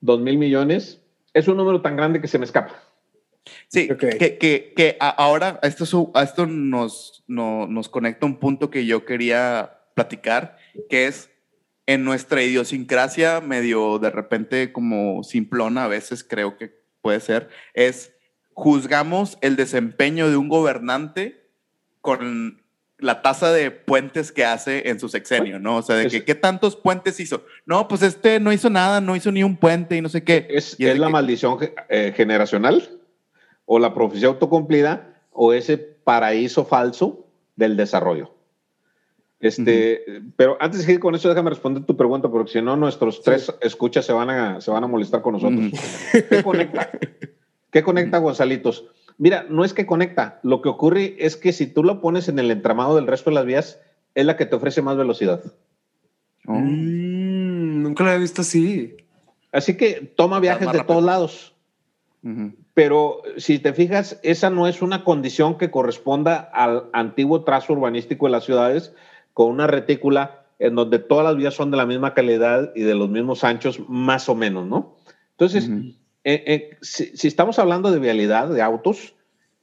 [0.00, 1.00] 2 mil millones.
[1.34, 2.74] Es un número tan grande que se me escapa.
[3.68, 3.98] Sí, Ok.
[4.18, 8.86] que, que, que a- ahora esto, a esto nos, no- nos conecta un punto que
[8.86, 10.56] yo quería platicar,
[10.88, 11.30] que es
[11.86, 16.72] en nuestra idiosincrasia medio de repente como simplona, a veces creo que
[17.02, 18.14] puede ser, es
[18.54, 21.46] juzgamos el desempeño de un gobernante
[22.00, 22.60] con
[22.98, 25.76] la tasa de puentes que hace en su sexenio, ¿no?
[25.76, 27.44] O sea, de Es- que qué tantos puentes hizo.
[27.64, 30.46] No, pues este no hizo nada, no hizo ni un puente y no sé qué.
[30.50, 31.58] ¿Es, es es la que- maldición
[31.88, 32.98] eh, generacional?
[33.64, 35.14] ¿O la profecía autocumplida?
[35.32, 38.34] ¿O ese paraíso falso del desarrollo?
[39.38, 40.04] Este,
[40.36, 43.50] Pero antes de seguir con eso, déjame responder tu pregunta, porque si no, nuestros tres
[43.62, 45.72] escuchas se van, a, se van a molestar con nosotros.
[45.72, 46.26] Ujú.
[46.28, 46.90] ¿Qué conecta?
[47.70, 48.84] ¿Qué conecta, Gonzalitos?
[49.18, 50.40] Mira, no es que conecta.
[50.42, 53.34] Lo que ocurre es que si tú lo pones en el entramado del resto de
[53.34, 53.78] las vías,
[54.14, 55.42] es la que te ofrece más velocidad.
[56.46, 56.54] Oh.
[56.54, 58.96] Mm, nunca lo había visto así.
[59.52, 60.86] Así que toma viajes de rápido.
[60.86, 61.54] todos lados.
[62.74, 68.26] Pero si te fijas, esa no es una condición que corresponda al antiguo trazo urbanístico
[68.26, 68.94] de las ciudades
[69.32, 72.94] con una retícula en donde todas las vías son de la misma calidad y de
[72.94, 74.96] los mismos anchos, más o menos, ¿no?
[75.32, 75.70] Entonces.
[76.24, 79.14] Eh, eh, si, si estamos hablando de vialidad, de autos,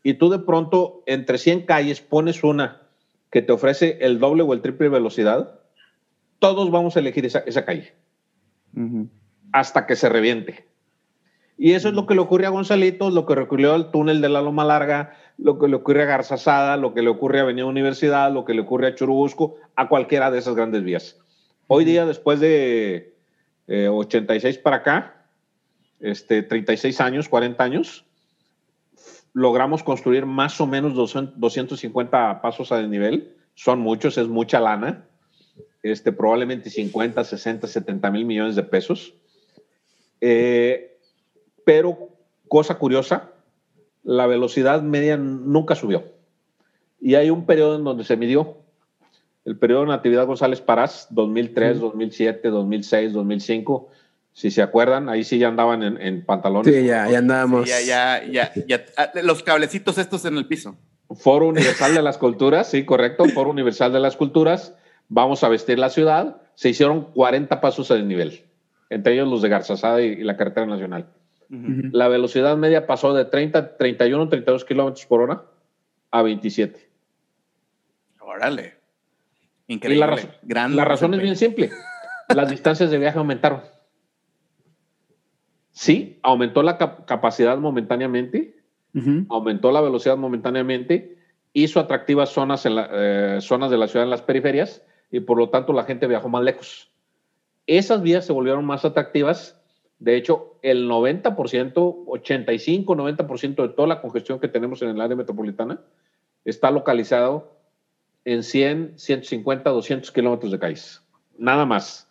[0.03, 2.81] y tú de pronto entre 100 calles pones una
[3.31, 5.59] que te ofrece el doble o el triple velocidad,
[6.39, 7.93] todos vamos a elegir esa, esa calle
[9.51, 10.65] hasta que se reviente.
[11.57, 14.21] Y eso es lo que le ocurre a Gonzalito, lo que le ocurrió al túnel
[14.21, 17.41] de la Loma Larga, lo que le ocurre a Garzazada, lo que le ocurre a
[17.41, 21.19] Avenida Universidad, lo que le ocurre a Churubusco, a cualquiera de esas grandes vías.
[21.65, 23.15] Hoy día, después de
[23.67, 25.16] eh, 86 para acá,
[25.99, 28.05] este, 36 años, 40 años,
[29.33, 33.35] logramos construir más o menos 200 250 pasos a desnivel.
[33.55, 35.05] Son muchos, es mucha lana.
[35.83, 39.13] Este, probablemente 50, 60, 70 mil millones de pesos.
[40.21, 40.97] Eh,
[41.65, 42.09] pero,
[42.47, 43.31] cosa curiosa,
[44.03, 46.05] la velocidad media nunca subió.
[46.99, 48.57] Y hay un periodo en donde se midió.
[49.45, 53.89] El periodo de Natividad González Parás, 2003, 2007, 2006, 2005.
[54.37, 56.71] Si se acuerdan, ahí sí ya andaban en, en pantalones.
[56.71, 57.67] Sí, ya, ya andábamos.
[57.67, 58.85] Sí, ya, ya, ya, ya.
[58.95, 60.77] Ah, Los cablecitos estos en el piso.
[61.09, 63.25] Foro Universal de las Culturas, sí, correcto.
[63.25, 64.75] Foro Universal de las Culturas.
[65.09, 66.39] Vamos a vestir la ciudad.
[66.53, 68.45] Se hicieron 40 pasos a desnivel,
[68.91, 71.07] entre ellos los de Garzazada y, y la carretera nacional.
[71.49, 75.45] La velocidad media pasó de 30, 31, 32 kilómetros por hora
[76.11, 76.91] a 27.
[78.19, 78.75] Órale.
[79.65, 79.99] Y Increíble.
[80.05, 81.71] la, razón- Gran la razón es bien simple.
[82.29, 83.61] Las distancias de viaje aumentaron.
[85.77, 88.55] Sí, aumentó la cap- capacidad momentáneamente,
[89.29, 91.19] aumentó la velocidad momentáneamente,
[91.53, 95.37] hizo atractivas zonas, en la- eh, zonas de la ciudad en las periferias y por
[95.37, 96.89] lo tanto la gente viajó más lejos.
[97.67, 99.61] Esas vías se volvieron más atractivas.
[99.99, 105.15] De hecho, el 90%, 85, 90% de toda la congestión que tenemos en el área
[105.15, 105.79] metropolitana
[106.43, 107.55] está localizado
[108.25, 111.03] en 100, 150, 200 kilómetros de calles.
[111.37, 112.09] Nada más.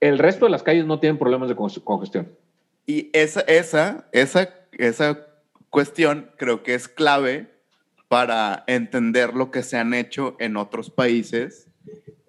[0.00, 2.28] El resto de las calles no tienen problemas de conge- congestión.
[2.86, 5.26] Y esa, esa, esa, esa
[5.70, 7.50] cuestión creo que es clave
[8.08, 11.68] para entender lo que se han hecho en otros países.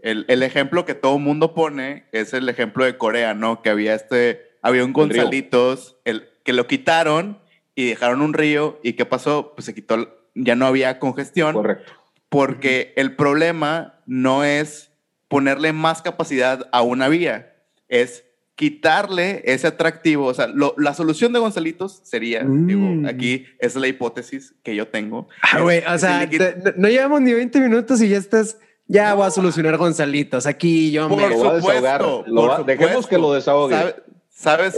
[0.02, 3.62] El, el ejemplo que todo mundo pone es el ejemplo de Corea, ¿no?
[3.62, 4.94] Que había este, había un.
[4.94, 7.40] Gonzalitos, el, que lo quitaron
[7.76, 8.80] y dejaron un río.
[8.84, 9.54] ¿Y qué pasó?
[9.56, 11.92] Pues se quitó, ya no había congestión Correcto.
[12.30, 14.92] porque el problema no es
[15.28, 17.56] ponerle más capacidad a una vía,
[17.90, 20.26] es quitarle ese atractivo.
[20.28, 22.68] O sea, lo- la solución de Gonzalitos sería, Mm.
[22.68, 25.28] digo, aquí es la hipótesis que yo tengo.
[25.42, 28.58] Ah, güey, o sea, te- no, no llevamos ni 20 minutos y ya estás.
[28.88, 30.46] Ya voy a solucionar Gonzalitos.
[30.46, 31.30] Aquí yo Por me.
[31.30, 32.02] Lo va a desahogar.
[32.28, 33.76] Lo va- dejemos que lo desahogue.
[33.76, 33.96] Sabe-
[34.30, 34.76] ¿Sabes?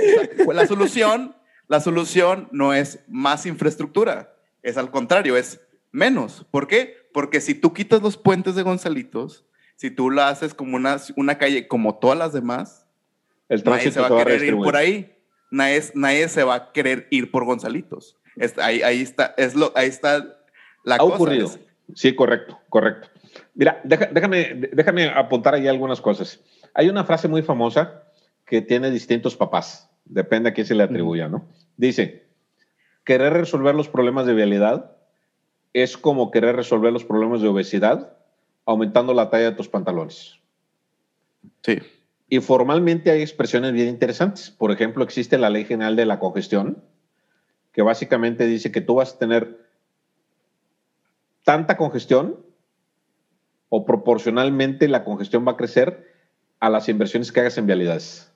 [0.53, 1.35] La solución,
[1.67, 5.59] la solución no es más infraestructura, es al contrario, es
[5.91, 6.45] menos.
[6.51, 6.95] ¿Por qué?
[7.13, 11.37] Porque si tú quitas los puentes de Gonzalitos, si tú la haces como una, una
[11.37, 12.85] calle como todas las demás,
[13.49, 15.13] El nadie se va a querer ir por ahí.
[15.51, 18.17] Nadie, nadie se va a querer ir por Gonzalitos.
[18.35, 20.19] Es- ahí, ahí está, es lo, ahí está
[20.83, 21.15] la Ha cosa.
[21.15, 21.45] ocurrido.
[21.47, 21.59] es-
[21.95, 23.07] Sí, correcto, correcto.
[23.55, 26.41] Mira, déjame, déjame apuntar ahí algunas cosas.
[26.73, 28.03] Hay una frase muy famosa
[28.45, 31.47] que tiene distintos papás, depende a quién se le atribuya, ¿no?
[31.77, 32.25] Dice,
[33.05, 34.97] querer resolver los problemas de vialidad
[35.73, 38.17] es como querer resolver los problemas de obesidad
[38.65, 40.35] aumentando la talla de tus pantalones.
[41.63, 41.79] Sí.
[42.29, 44.51] Y formalmente hay expresiones bien interesantes.
[44.51, 46.83] Por ejemplo, existe la Ley General de la Congestión,
[47.71, 49.65] que básicamente dice que tú vas a tener
[51.43, 52.45] tanta congestión
[53.69, 56.05] o proporcionalmente la congestión va a crecer
[56.59, 58.33] a las inversiones que hagas en vialidades.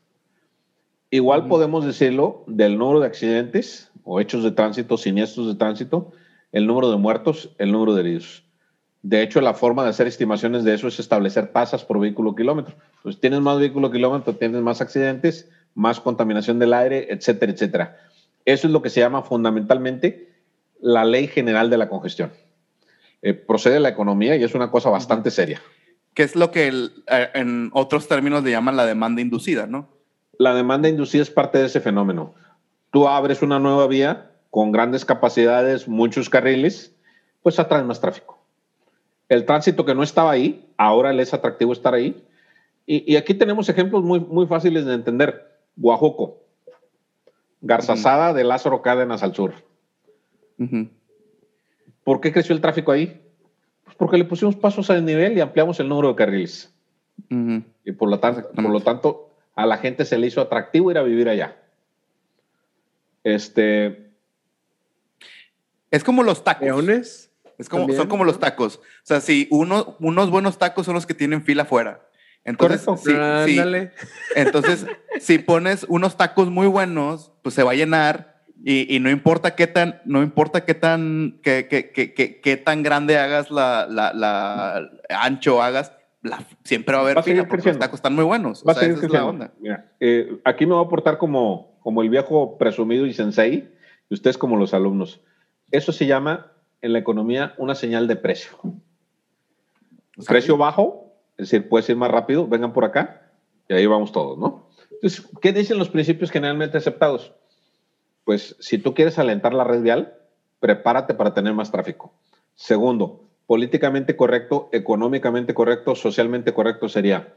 [1.10, 6.14] Igual podemos decirlo del número de accidentes o hechos de tránsito, siniestros de tránsito,
[6.54, 8.46] el número de muertos, el número de heridos.
[9.04, 12.76] De hecho, la forma de hacer estimaciones de eso es establecer tasas por vehículo kilómetro.
[12.98, 17.98] Entonces, tienes más vehículo kilómetro, tienes más accidentes, más contaminación del aire, etcétera, etcétera.
[18.46, 20.30] Eso es lo que se llama fundamentalmente
[20.80, 22.32] la ley general de la congestión.
[23.24, 25.62] Eh, procede la economía y es una cosa bastante seria.
[26.14, 29.90] Que es lo que eh, en otros términos le llaman la demanda inducida, ¿no?
[30.38, 32.36] La demanda inducida es parte de ese fenómeno.
[32.92, 36.94] Tú abres una nueva vía con grandes capacidades, muchos carriles,
[37.42, 38.41] pues atraes más tráfico
[39.32, 42.22] el tránsito que no estaba ahí, ahora le es atractivo estar ahí.
[42.86, 45.58] Y, aquí tenemos ejemplos muy, muy fáciles de entender.
[45.78, 46.42] Guajoco,
[47.62, 49.54] Garzazada de Lázaro Cárdenas al sur.
[52.04, 53.22] ¿Por qué creció el tráfico ahí?
[53.86, 56.76] Pues porque le pusimos pasos a nivel y ampliamos el número de carriles.
[57.30, 60.98] Y por lo, tanto, por lo tanto, a la gente se le hizo atractivo ir
[60.98, 61.56] a vivir allá.
[63.24, 64.12] Este.
[65.90, 67.31] Es como los tacones.
[67.62, 68.78] Es como, son como los tacos.
[68.78, 72.08] O sea, si uno, unos buenos tacos son los que tienen fila afuera.
[72.44, 73.60] Entonces, si,
[74.36, 74.88] entonces,
[75.20, 79.56] si pones unos tacos muy buenos, pues se va a llenar y, y no importa
[79.56, 84.12] qué tan, no importa qué tan, qué, qué, qué, qué tan grande hagas la, la,
[84.14, 85.94] la ancho hagas,
[86.64, 88.64] siempre va a haber fila porque los tacos están muy buenos.
[88.68, 89.54] Va o sea, esa es la onda.
[89.60, 93.72] Mira, eh, aquí me voy a aportar como, como el viejo presumido y sensei,
[94.10, 95.22] y ustedes como los alumnos.
[95.70, 98.58] Eso se llama en la economía una señal de precio.
[100.28, 103.32] Precio bajo, es decir, puedes ir más rápido, vengan por acá
[103.68, 104.68] y ahí vamos todos, ¿no?
[104.92, 107.34] Entonces, ¿qué dicen los principios generalmente aceptados?
[108.24, 110.14] Pues si tú quieres alentar la red vial,
[110.60, 112.14] prepárate para tener más tráfico.
[112.54, 117.36] Segundo, políticamente correcto, económicamente correcto, socialmente correcto sería,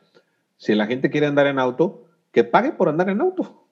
[0.59, 3.64] si la gente quiere andar en auto, que pague por andar en auto.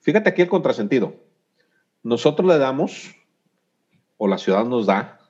[0.00, 1.14] Fíjate aquí el contrasentido.
[2.02, 3.14] Nosotros le damos
[4.16, 5.20] o la ciudad nos da,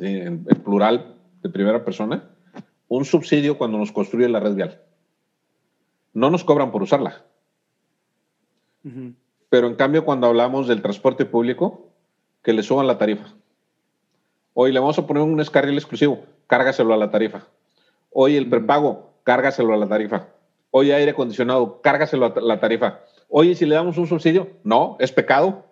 [0.00, 2.30] eh, en, plural de primera persona,
[2.88, 4.80] un subsidio cuando nos construye la red vial.
[6.12, 7.24] No nos cobran por usarla.
[9.50, 11.88] Pero en cambio, cuando hablamos del transporte público,
[12.42, 13.34] que le suban la tarifa.
[14.54, 17.46] Hoy le vamos a poner un escarril exclusivo, cárgaselo a la tarifa.
[18.10, 20.28] Hoy el prepago, cárgaselo a la tarifa.
[20.70, 23.00] Hoy aire acondicionado, cárgaselo a la tarifa.
[23.28, 25.66] Oye, si le damos un subsidio, no, es pecado.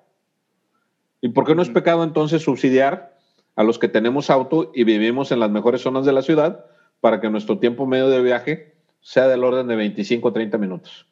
[1.20, 3.16] ¿Y por qué no es pecado entonces subsidiar
[3.56, 6.66] a los que tenemos auto y vivimos en las mejores zonas de la ciudad
[7.00, 11.06] para que nuestro tiempo medio de viaje sea del orden de 25 o 30 minutos?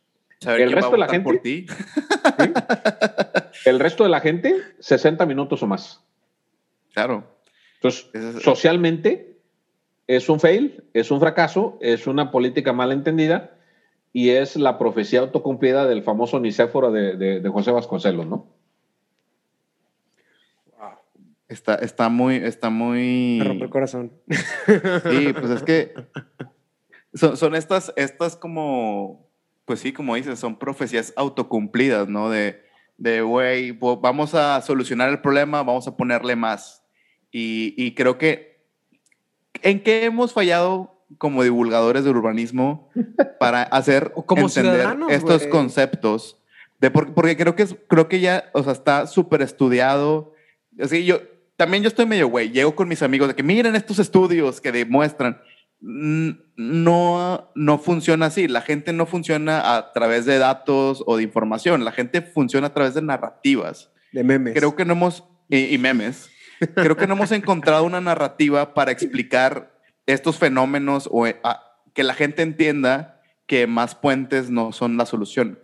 [0.47, 1.25] El resto de la gente.
[1.25, 1.67] Por ti?
[3.65, 6.05] El resto de la gente, 60 minutos o más.
[6.93, 7.25] Claro.
[7.77, 9.39] Entonces, socialmente
[10.07, 13.57] es un fail, es un fracaso, es una política mal entendida
[14.13, 18.55] y es la profecía autocumplida del famoso Nicéforo de, de José Vasconcelos, ¿no?
[21.55, 23.37] Está, está muy, está muy.
[23.39, 24.13] Me rompe el corazón.
[24.67, 25.95] Sí, pues es que
[27.15, 29.31] son, son, estas, estas como,
[29.65, 32.29] pues sí, como dices, son profecías autocumplidas, ¿no?
[32.29, 32.61] De,
[32.99, 36.83] de, güey, vamos a solucionar el problema, vamos a ponerle más.
[37.31, 38.67] Y, y creo que,
[39.63, 42.91] ¿en qué hemos fallado como divulgadores del urbanismo
[43.39, 46.41] para hacer como entender estos conceptos?
[46.81, 50.35] De porque creo que, creo que ya, o sea, está súper estudiado.
[50.81, 51.21] Así, yo,
[51.57, 54.73] también yo estoy medio güey, llego con mis amigos de que miren estos estudios que
[54.73, 55.41] demuestran.
[55.81, 58.49] No, no funciona así.
[58.49, 61.85] La gente no funciona a través de datos o de información.
[61.85, 63.93] La gente funciona a través de narrativas.
[64.13, 64.55] De memes.
[64.55, 66.31] Creo que no hemos, y, memes.
[66.75, 71.27] Creo que no hemos encontrado una narrativa para explicar estos fenómenos o
[71.93, 75.59] que la gente entienda que más puentes no son la solución.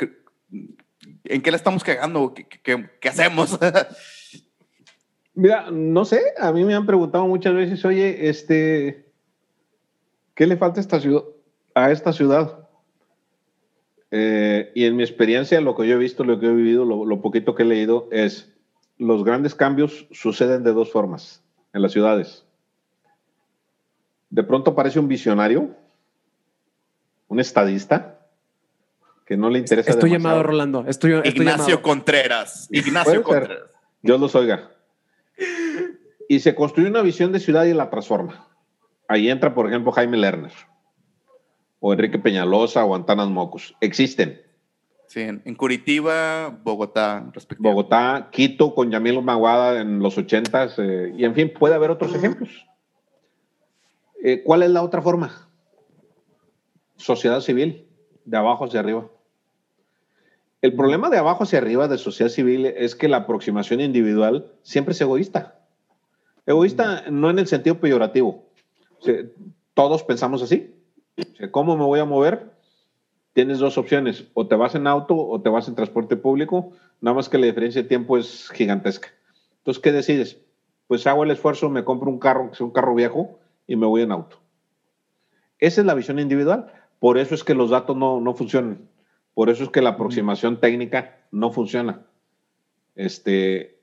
[1.25, 2.35] ¿En qué le estamos cagando?
[2.35, 3.59] ¿Qué, qué, qué hacemos?
[5.35, 9.11] Mira, no sé, a mí me han preguntado muchas veces, oye, este,
[10.35, 11.23] ¿qué le falta a esta ciudad?
[11.75, 12.69] A esta ciudad?
[14.11, 17.21] Eh, y en mi experiencia, lo que yo he visto, lo que he vivido, lo,
[17.23, 18.53] poquito que he leído, es
[18.99, 22.45] los grandes cambios suceden de dos formas en las ciudades.
[24.31, 25.71] de pronto aparece un visionario,
[27.29, 28.21] un estadista,
[29.27, 29.91] que no le interesa.
[29.91, 30.85] Estoy llamado, Rolando.
[30.89, 32.69] Estoy, Ignacio Contreras.
[32.73, 33.71] Ignacio Contreras.
[34.03, 34.71] Dios los oiga.
[36.29, 38.49] Y se construye una visión de ciudad y la transforma.
[39.09, 40.53] Ahí entra, por ejemplo, Jaime Lerner,
[41.81, 43.75] o Enrique Peñalosa, o Antanas Mocos.
[43.81, 44.41] Existen.
[45.07, 51.35] Sí, en Curitiba, Bogotá, Bogotá, Quito con Yamil Maguada en los ochentas, eh, y en
[51.35, 52.65] fin, puede haber otros ejemplos.
[54.23, 55.49] Eh, ¿Cuál es la otra forma?
[56.97, 57.89] Sociedad civil,
[58.25, 59.09] de abajo hacia arriba.
[60.63, 64.93] El problema de abajo hacia arriba de sociedad civil es que la aproximación individual siempre
[64.93, 65.59] es egoísta.
[66.45, 68.45] Egoísta no en el sentido peyorativo.
[69.75, 70.75] todos pensamos así.
[71.51, 72.53] ¿Cómo me voy a mover?
[73.33, 77.15] Tienes dos opciones, o te vas en auto o te vas en transporte público, nada
[77.15, 79.09] más que la diferencia de tiempo es gigantesca.
[79.59, 80.39] Entonces, ¿qué decides?
[80.89, 83.87] Pues hago el esfuerzo, me compro un carro, que sea un carro viejo, y me
[83.87, 84.41] voy en auto.
[85.61, 86.73] Esa es la visión individual.
[86.99, 88.89] Por eso es que los datos no, no funcionan.
[89.35, 92.07] Por eso es que la aproximación técnica no funciona.
[92.95, 93.79] Este,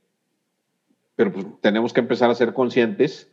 [1.16, 3.32] pero pues, tenemos que empezar a ser conscientes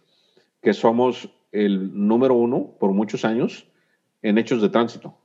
[0.63, 3.69] que somos el número uno por muchos años
[4.23, 5.17] en hechos de tránsito.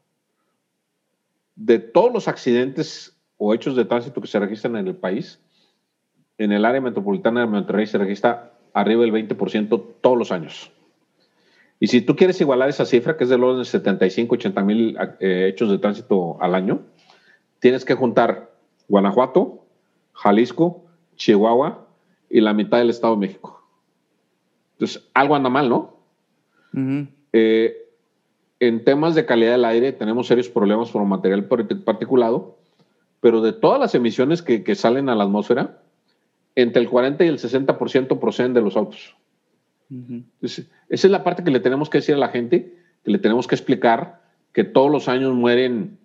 [1.55, 5.39] De todos los accidentes o hechos de tránsito que se registran en el país,
[6.37, 10.71] en el área metropolitana de Monterrey se registra arriba del 20% todos los años.
[11.79, 14.97] Y si tú quieres igualar esa cifra, que es del orden de 75, 80 mil
[15.19, 16.81] eh, hechos de tránsito al año,
[17.59, 18.51] tienes que juntar
[18.89, 19.65] Guanajuato,
[20.13, 20.83] Jalisco,
[21.15, 21.87] Chihuahua
[22.29, 23.63] y la mitad del Estado de México.
[24.73, 25.97] Entonces, algo anda mal, ¿no?
[27.33, 27.89] Eh,
[28.59, 32.57] en temas de calidad del aire tenemos serios problemas por material particulado,
[33.21, 35.81] pero de todas las emisiones que, que salen a la atmósfera,
[36.55, 39.15] entre el 40 y el 60% proceden de los autos
[40.41, 43.47] esa es la parte que le tenemos que decir a la gente, que le tenemos
[43.47, 44.21] que explicar
[44.53, 45.97] que todos los años mueren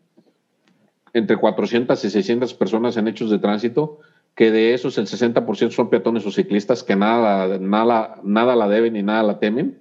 [1.13, 4.01] entre 400 y 600 personas en hechos de tránsito,
[4.35, 8.97] que de esos el 60% son peatones o ciclistas que nada, nada, nada la deben
[8.97, 9.79] y nada la temen,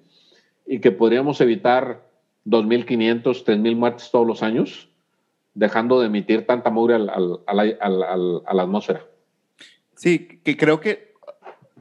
[0.67, 2.07] y que podríamos evitar
[2.45, 4.89] 2.500, 3.000 muertes todos los años,
[5.55, 9.05] dejando de emitir tanta mugre a la atmósfera.
[9.95, 11.12] Sí, que creo que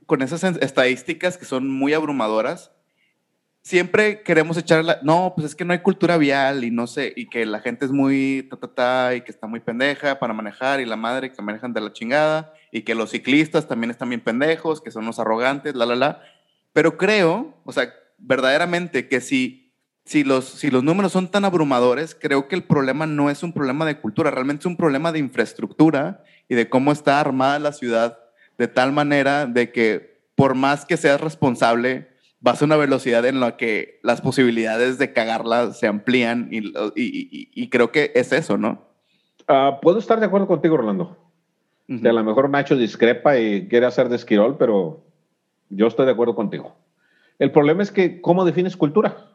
[0.06, 2.72] con esas estadísticas que son muy abrumadoras,
[3.62, 7.12] siempre queremos echar la, no, pues es que no hay cultura vial y no sé,
[7.16, 10.34] y que la gente es muy ta, ta, ta, y que está muy pendeja para
[10.34, 14.08] manejar y la madre que manejan de la chingada y que los ciclistas también están
[14.08, 16.22] bien pendejos, que son los arrogantes, la, la, la.
[16.72, 19.72] Pero creo, o sea, verdaderamente que si,
[20.04, 23.52] si, los, si los números son tan abrumadores, creo que el problema no es un
[23.52, 27.72] problema de cultura, realmente es un problema de infraestructura y de cómo está armada la
[27.72, 28.18] ciudad
[28.62, 32.06] de tal manera de que por más que seas responsable,
[32.38, 37.90] vas a una velocidad en la que las posibilidades de cagarla se amplían y, creo
[37.90, 38.82] que es eso, ¿no?
[39.48, 41.18] Ah, puedo estar de acuerdo contigo, Orlando.
[41.88, 45.02] a lo mejor Nacho discrepa y quiere hacer de esquirol, pero
[45.68, 46.76] yo estoy de acuerdo contigo.
[47.40, 49.26] El problema es que, ¿cómo defines cultura?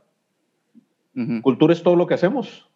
[1.41, 2.69] Cultura es todo lo que hacemos.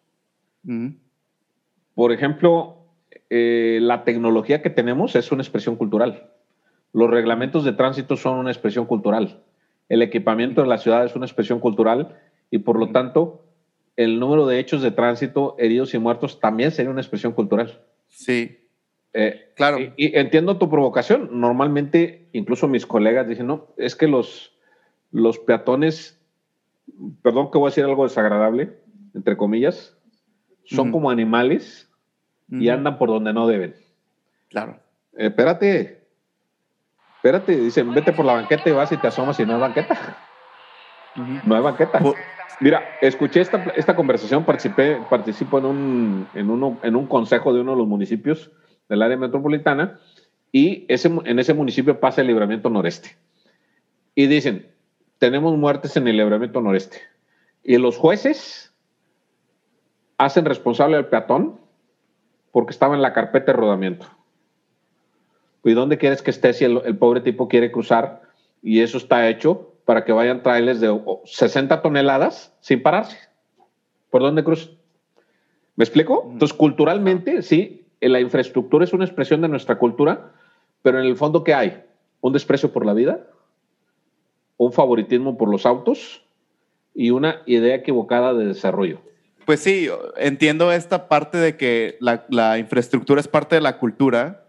[1.94, 2.88] Por ejemplo,
[3.30, 6.31] eh, la tecnología que tenemos es una expresión cultural.
[6.92, 9.42] Los reglamentos de tránsito son una expresión cultural.
[9.88, 12.18] El equipamiento de la ciudad es una expresión cultural
[12.50, 13.44] y por lo tanto
[13.96, 17.80] el número de hechos de tránsito, heridos y muertos también sería una expresión cultural.
[18.08, 18.58] Sí.
[19.12, 19.78] Eh, claro.
[19.78, 21.40] Y, entiendo tu provocación.
[21.40, 24.56] Normalmente, incluso mis colegas dicen, no, es que los,
[25.10, 26.18] los peatones,
[27.22, 28.78] perdón que voy a decir algo desagradable,
[29.14, 29.96] entre comillas,
[30.64, 31.90] son como animales
[32.48, 33.74] y andan por donde no deben.
[34.48, 34.78] Claro.
[35.16, 36.01] Eh, espérate,
[37.22, 40.16] Espérate, dicen, vete por la banqueta y vas y te asomas y no hay banqueta.
[41.44, 42.00] No hay banqueta.
[42.58, 47.60] Mira, escuché esta, esta conversación, participé, participo en un, en, uno, en un consejo de
[47.60, 48.50] uno de los municipios
[48.88, 50.00] del área metropolitana
[50.50, 53.16] y ese, en ese municipio pasa el libramiento noreste.
[54.16, 54.66] Y dicen,
[55.18, 57.02] tenemos muertes en el libramiento noreste.
[57.62, 58.74] Y los jueces
[60.18, 61.60] hacen responsable al peatón
[62.50, 64.08] porque estaba en la carpeta de rodamiento.
[65.64, 68.22] ¿Y dónde quieres que esté si el, pobre tipo quiere cruzar?
[68.62, 73.16] Y eso está hecho para que vayan trailers de 60 toneladas sin pararse.
[74.10, 74.70] ¿Por dónde cruza?
[75.76, 76.28] ¿Me explico?
[76.30, 80.32] Entonces, culturalmente, sí, la infraestructura es una expresión de nuestra cultura,
[80.82, 81.82] pero en el fondo, ¿qué hay?
[82.20, 83.26] Un desprecio por la vida,
[84.56, 86.24] un favoritismo por los autos
[86.94, 89.00] y una idea equivocada de desarrollo.
[89.46, 94.41] Pues sí, entiendo esta parte de que la, la infraestructura es parte de la cultura,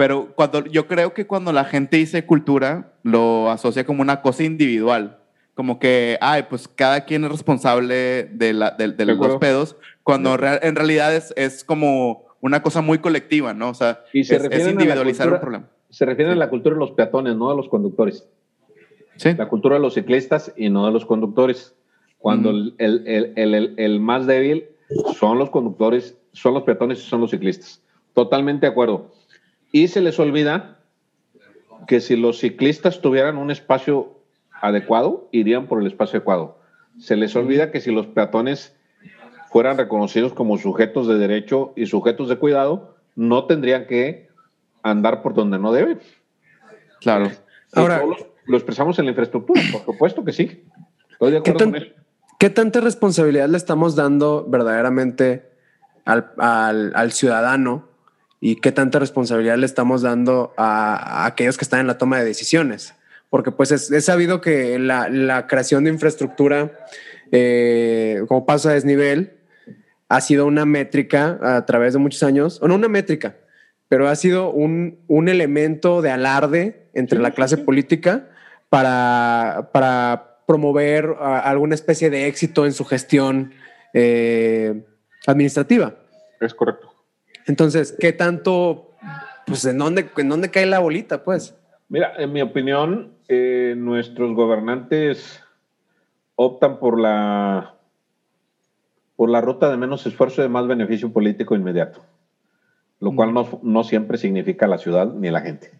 [0.00, 4.44] pero cuando, yo creo que cuando la gente dice cultura, lo asocia como una cosa
[4.44, 5.18] individual,
[5.54, 10.38] como que, ay, pues cada quien es responsable de, la, de, de los pedos, cuando
[10.38, 13.68] rea- en realidad es, es como una cosa muy colectiva, ¿no?
[13.68, 15.68] O sea, Y se es, es refieren a individualizar un cultura- problema.
[15.90, 16.36] Se refiere Sí.
[16.36, 18.26] a la cultura de los peatones, no de los conductores.
[19.16, 19.34] Sí.
[19.36, 21.74] La cultura de los ciclistas y no de los conductores.
[22.16, 24.64] Cuando el, el- el- el- el más débil
[25.18, 27.82] son los conductores, son los peatones y son los ciclistas.
[28.14, 29.12] Totalmente de acuerdo.
[29.72, 30.78] Y se les olvida
[31.86, 34.18] que si los ciclistas tuvieran un espacio
[34.60, 36.58] adecuado, irían por el espacio adecuado.
[36.98, 38.76] Se les olvida que si los peatones
[39.50, 44.28] fueran reconocidos como sujetos de derecho y sujetos de cuidado, no tendrían que
[44.82, 46.00] andar por donde no deben.
[47.00, 47.30] Claro.
[47.72, 48.16] Ahora- Ahora, lo,
[48.46, 50.64] lo expresamos en la infraestructura, por supuesto que sí.
[51.10, 51.92] Estoy de ¿Qué tan- con eso.
[52.38, 55.50] ¿Qué tanta responsabilidad le estamos dando verdaderamente
[56.04, 57.88] al, al- al ciudadano
[58.40, 62.24] y qué tanta responsabilidad le estamos dando a, aquellos que están en la toma de
[62.24, 62.94] decisiones?
[63.28, 66.72] Porque pues es, sabido que la, creación de infraestructura
[67.30, 69.34] eh, como paso a desnivel
[70.08, 73.36] ha sido una métrica a través de muchos años, o no una métrica,
[73.88, 78.28] pero ha sido un, un elemento de alarde entre la clase política
[78.68, 83.52] para, para promover alguna especie de éxito en su gestión
[83.92, 84.82] eh,
[85.26, 85.94] administrativa.
[86.40, 86.92] Es correcto.
[87.46, 88.90] Entonces, ¿qué tanto,
[89.46, 91.56] pues, en dónde, en dónde cae la bolita, pues?
[91.88, 95.42] Mira, en mi opinión, eh, nuestros gobernantes
[96.36, 97.74] optan por la
[99.20, 102.00] por la ruta de menos esfuerzo y de más beneficio político inmediato,
[103.00, 105.72] lo cual no, no siempre significa la ciudad ni la gente.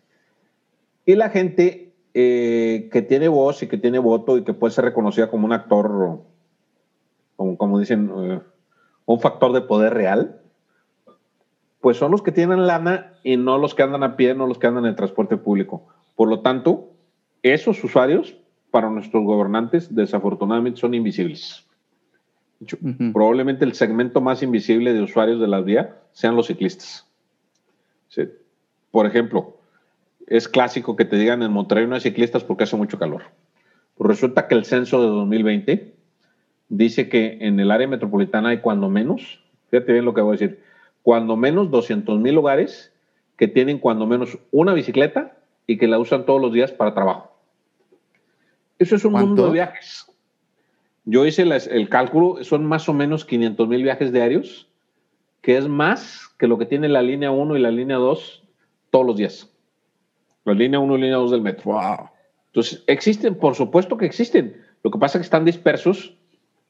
[1.07, 4.85] Y la gente eh, que tiene voz y que tiene voto y que puede ser
[4.85, 6.21] reconocida como un actor,
[7.37, 8.41] como, como dicen, eh,
[9.07, 10.40] un factor de poder real,
[11.81, 14.59] pues son los que tienen lana y no los que andan a pie, no los
[14.59, 15.87] que andan en el transporte público.
[16.15, 16.91] Por lo tanto,
[17.43, 18.37] esos usuarios
[18.71, 21.67] para nuestros gobernantes desafortunadamente son invisibles.
[22.59, 23.13] De hecho, Ujú.
[23.13, 27.07] Probablemente el segmento más invisible de usuarios de las vías sean los ciclistas.
[28.09, 28.29] Sí.
[28.91, 29.57] Por ejemplo,
[30.27, 33.23] es clásico que te digan en Monterrey no hay ciclistas porque hace mucho calor.
[33.97, 35.95] Pues resulta que el censo de 2020
[36.69, 40.39] dice que en el área metropolitana hay cuando menos, fíjate bien lo que voy a
[40.39, 40.61] decir,
[41.03, 42.93] cuando menos 200 mil hogares
[43.37, 45.37] que tienen cuando menos una bicicleta
[45.67, 47.33] y que la usan todos los días para trabajo.
[48.79, 49.27] Eso es un ¿Cuánto?
[49.29, 50.07] mundo de viajes.
[51.05, 54.69] Yo hice las- el cálculo, son más o menos 500 mil viajes diarios,
[55.41, 58.43] que es más que lo que tiene la línea 1 y la línea 2
[58.91, 59.51] todos los días.
[60.45, 61.73] La línea 1 y línea 2 del metro.
[61.73, 62.09] Wow.
[62.47, 64.61] Entonces, existen, por supuesto que existen.
[64.83, 66.15] Lo que pasa es que están dispersos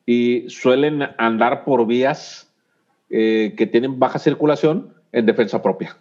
[0.06, 2.49] y suelen andar por vías
[3.10, 5.96] eh, que tienen baja circulación en defensa propia.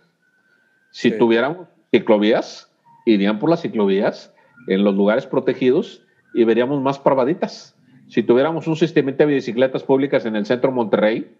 [0.92, 1.18] Si Sí.
[1.18, 2.72] tuviéramos ciclovías,
[3.06, 4.34] irían por las ciclovías
[4.68, 6.04] en los lugares protegidos
[6.34, 7.76] y veríamos más parvaditas.
[8.08, 11.36] Si tuviéramos un sistema de bicicletas públicas en el centro de Monterrey,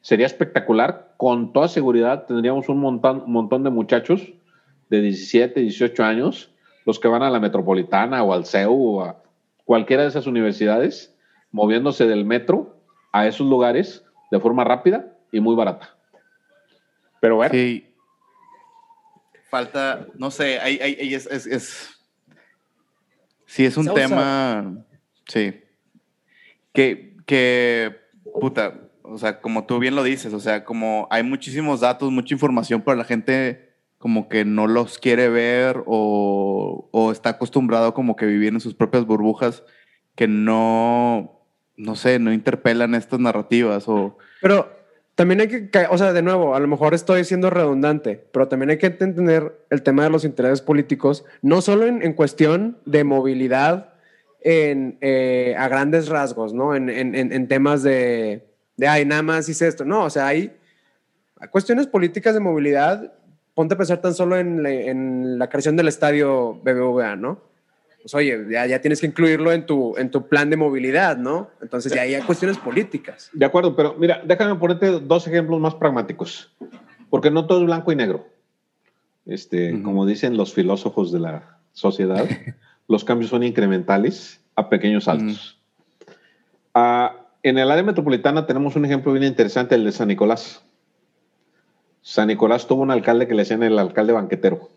[0.00, 1.14] sería espectacular.
[1.16, 4.32] Con toda seguridad tendríamos un montón, montón de muchachos
[4.90, 6.50] de 17, 18 años,
[6.84, 9.22] los que van a la Metropolitana o al CEU o a
[9.64, 11.16] cualquiera de esas universidades,
[11.52, 12.76] moviéndose del metro
[13.12, 15.94] a esos lugares de forma rápida y muy barata.
[17.20, 17.86] Pero bueno, Sí.
[19.50, 21.88] Falta, no sé, ahí, ahí- ahí es, es, es-
[23.44, 24.02] Sí, es un Se usa.
[24.08, 24.84] tema.
[25.28, 25.60] Sí.
[26.72, 27.94] Que, que,
[28.40, 32.32] puta, o sea, como tú bien lo dices, o sea, como hay muchísimos datos, mucha
[32.34, 38.16] información, pero la gente como que no los quiere ver o, o está acostumbrado como
[38.16, 39.62] que vivir en sus propias burbujas
[40.16, 41.41] que no,
[41.76, 44.18] no sé, no interpelan estas narrativas o...
[44.40, 44.68] Pero
[45.14, 48.70] también hay que, o sea, de nuevo, a lo mejor estoy siendo redundante, pero también
[48.70, 53.04] hay que entender el tema de los intereses políticos, no solo en, en cuestión de
[53.04, 53.94] movilidad
[54.40, 56.74] en, eh, a grandes rasgos, ¿no?
[56.74, 58.46] En, en- en- temas de,
[58.76, 59.84] de, ay, nada más hice esto.
[59.84, 60.52] No, o sea, hay,
[61.38, 63.12] hay cuestiones políticas de movilidad.
[63.54, 67.51] Ponte a pensar tan solo en la, en la creación del estadio BBVA, ¿no?
[68.02, 71.50] Pues oye, ya, ya tienes que incluirlo en tu, en tu plan de movilidad, ¿no?
[71.60, 73.30] Entonces ya hay cuestiones políticas.
[73.32, 76.52] de acuerdo, pero mira, déjame ponerte dos ejemplos más pragmáticos,
[77.10, 78.26] porque no todo es blanco y negro.
[79.24, 79.82] Este, Ujú.
[79.84, 82.26] Como dicen los filósofos de la sociedad,
[82.88, 85.58] los cambios son incrementales a pequeños saltos.
[86.74, 90.64] Ah, en el área metropolitana tenemos un ejemplo bien interesante, el de San Nicolás.
[92.02, 94.70] San Nicolás tuvo un alcalde que le decían el alcalde banquetero.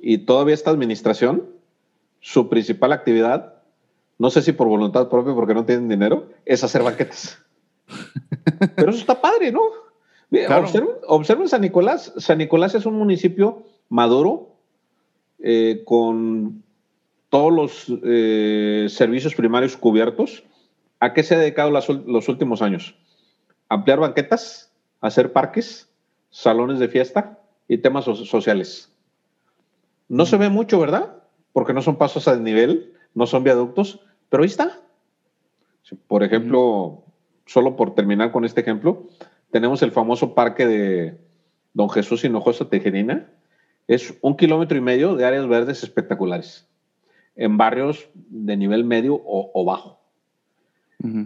[0.00, 1.44] Y todavía esta administración,
[2.22, 3.56] su principal actividad,
[4.16, 7.36] no sé si por voluntad propia, porque no tienen dinero, es hacer banquetes.
[8.76, 9.60] Pero eso está padre, ¿no?
[10.30, 10.62] Claro.
[10.62, 12.14] Observen, observen San Nicolás.
[12.16, 14.54] San Nicolás es un municipio maduro,
[15.40, 16.62] eh, con
[17.28, 20.44] todos los eh, servicios primarios cubiertos.
[21.00, 22.94] ¿A qué se ha dedicado los últimos años?
[23.68, 25.90] Ampliar banquetas, hacer parques,
[26.30, 28.92] salones de fiesta y temas sociales.
[30.08, 31.21] No se ve mucho, ¿verdad?
[31.52, 34.80] Porque no son pasos a nivel, no son viaductos, pero ahí está.
[36.06, 37.04] Por ejemplo,
[37.46, 39.08] solo por terminar con este ejemplo,
[39.50, 41.18] tenemos el famoso parque de
[41.74, 43.30] Don Jesús Hinojosa Tejerina.
[43.86, 46.66] Es un kilómetro y medio de áreas verdes espectaculares,
[47.36, 50.00] en barrios de nivel medio o, bajo.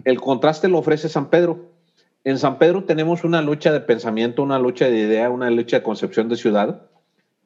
[0.05, 1.71] El contraste lo ofrece San Pedro.
[2.23, 5.83] En San Pedro tenemos una lucha de pensamiento, una lucha de idea, una lucha de
[5.83, 6.89] concepción de ciudad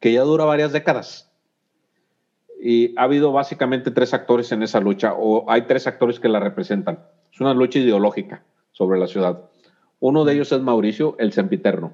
[0.00, 1.31] que ya dura varias décadas.
[2.64, 6.38] Y ha habido básicamente tres actores en esa lucha, o hay tres actores que la
[6.38, 7.00] representan.
[7.32, 9.50] Es una lucha ideológica sobre la ciudad.
[9.98, 11.92] Uno de ellos es Mauricio, el sempiterno.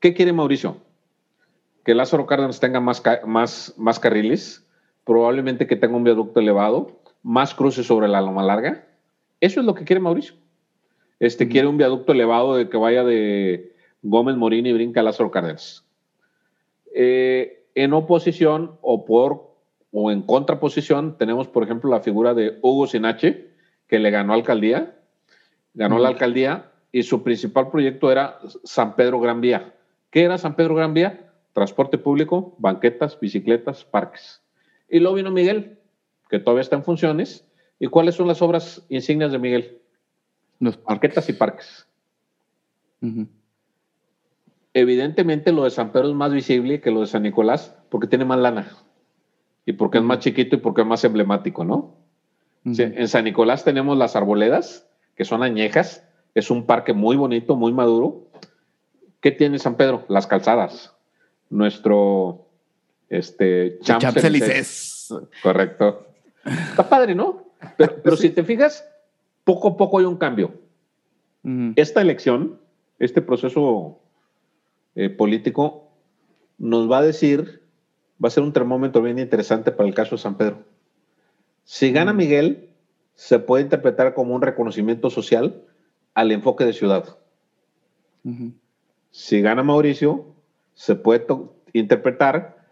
[0.00, 0.78] ¿Qué quiere Mauricio?
[1.84, 3.00] Que Lázaro Cárdenas tenga más,
[4.00, 4.66] carriles,
[5.04, 8.88] probablemente que tenga un viaducto elevado, más cruces sobre la Loma Larga.
[9.38, 10.34] Eso es lo que quiere Mauricio.
[11.20, 15.30] Este quiere un viaducto elevado de que vaya de Gómez Morín y brinca a Lázaro
[15.30, 15.86] Cárdenas.
[16.92, 19.52] Eh, en oposición o por
[19.90, 23.50] o en contraposición tenemos, por ejemplo, la figura de Hugo Sinache,
[23.86, 24.94] que le ganó alcaldía
[25.74, 29.74] ganó la alcaldía y su principal proyecto era San Pedro Gran Vía.
[30.10, 31.32] ¿Qué era San Pedro Gran Vía?
[31.52, 34.42] Transporte público, banquetas, bicicletas, parques.
[34.88, 35.78] Y luego vino Miguel,
[36.28, 37.46] que todavía está en funciones.
[37.78, 39.78] ¿Y cuáles son las obras insignias de Miguel?
[40.60, 41.86] Los banquetas y parques.
[44.74, 48.24] Evidentemente lo de San Pedro es más visible que lo de San Nicolás porque tiene
[48.24, 48.68] más lana
[49.66, 51.96] y porque es más chiquito y porque es más emblemático, ¿no?
[52.64, 56.06] en San Nicolás tenemos las arboledas, que son añejas.
[56.34, 58.28] Es un parque muy bonito, muy maduro.
[59.20, 60.04] ¿Qué tiene San Pedro?
[60.08, 60.94] Las calzadas.
[61.50, 62.46] Nuestro
[63.08, 65.12] este, Champs-Élysées.
[65.42, 66.06] Correcto.
[66.44, 67.44] Está padre, ¿no?
[67.76, 68.88] Pero, si te fijas,
[69.44, 70.54] poco a poco hay un cambio.
[71.74, 72.60] Esta elección,
[73.00, 74.01] este proceso
[74.94, 75.90] eh, político,
[76.58, 77.62] nos va a decir,
[78.22, 80.64] va a ser un termómetro bien interesante para el caso de San Pedro.
[81.64, 82.70] Si gana Miguel,
[83.14, 85.62] se puede interpretar como un reconocimiento social
[86.14, 87.18] al enfoque de ciudad.
[89.10, 90.26] Si gana Mauricio,
[90.74, 91.26] se puede
[91.72, 92.62] interpretar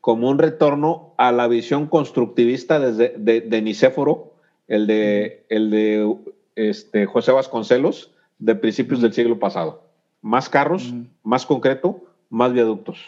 [0.00, 4.34] como un retorno a la visión constructivista desde, de, Nicéforo,
[4.66, 6.16] el de, el de
[6.54, 9.87] este, José Vasconcelos, de principios del siglo pasado.
[10.20, 12.98] Más carros, más concreto, más viaductos.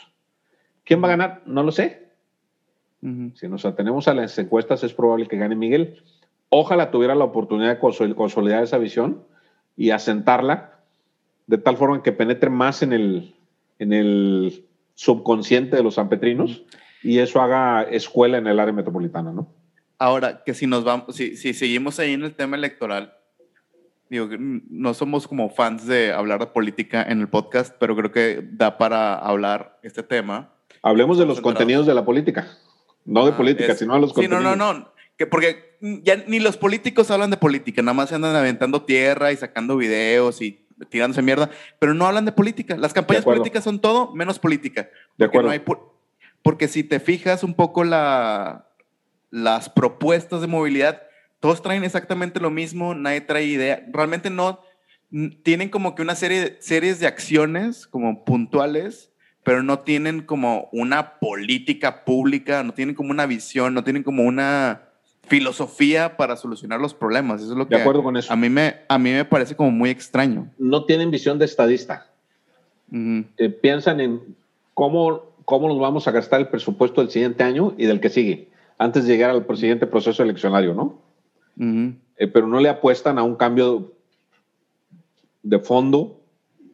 [0.84, 1.42] ¿Quién va a ganar?
[1.46, 2.08] No lo sé.
[3.34, 6.02] Si nos atenemos a las encuestas, es probable que gane Miguel.
[6.50, 9.22] Ojalá tuviera la oportunidad de consolidar esa visión
[9.76, 10.80] y asentarla
[11.46, 13.34] de tal forma que penetre más en el,
[13.78, 16.64] en el subconsciente de los sanpetrinos
[17.02, 19.52] y eso haga escuela en el área metropolitana, ¿no?
[19.98, 23.14] Ahora, que si nos vamos, si, si seguimos ahí en el tema electoral,
[24.10, 28.46] digo, no somos como fans de hablar de política en el podcast, pero creo que
[28.52, 30.52] da para hablar este tema.
[30.82, 32.48] Hablemos de los contenidos de la política,
[33.06, 34.42] no de ah, política, sino de los contenidos.
[34.42, 38.14] Sí, no, no, no porque ya ni los políticos hablan de política, nada más se
[38.14, 42.76] andan aventando tierra y sacando videos y tirándose mierda, pero no hablan de política.
[42.76, 44.88] Las campañas políticas son todo menos política.
[45.18, 45.50] De acuerdo.
[46.42, 48.66] porque si te fijas un poco la,
[49.30, 51.02] las propuestas de movilidad,
[51.40, 53.84] todos traen exactamente lo mismo, nadie trae idea.
[53.92, 54.60] Realmente no
[55.42, 59.10] tienen como que una serie de, series de acciones como puntuales,
[59.42, 64.24] pero no tienen como una política pública, no tienen como una visión, no tienen como
[64.24, 64.82] una
[65.22, 67.40] filosofía para solucionar los problemas.
[67.40, 68.32] Eso es lo que de acuerdo con eso.
[68.32, 70.50] A mí, me, a mí me parece como muy extraño.
[70.58, 72.06] No tienen visión de estadista.
[72.92, 74.20] Eh, piensan en
[74.74, 78.48] cómo, cómo nos vamos a gastar el presupuesto del siguiente año y del que sigue,
[78.78, 81.09] antes de llegar al siguiente proceso eleccionario, ¿no?
[81.60, 83.92] Eh, pero no le apuestan a un cambio
[85.42, 86.20] de fondo,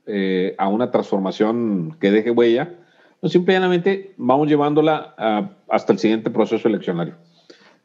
[0.06, 2.74] eh, a una transformación que deje huella.
[3.20, 5.14] No, simplemente vamos llevándola
[5.68, 7.14] hasta el siguiente proceso eleccionario.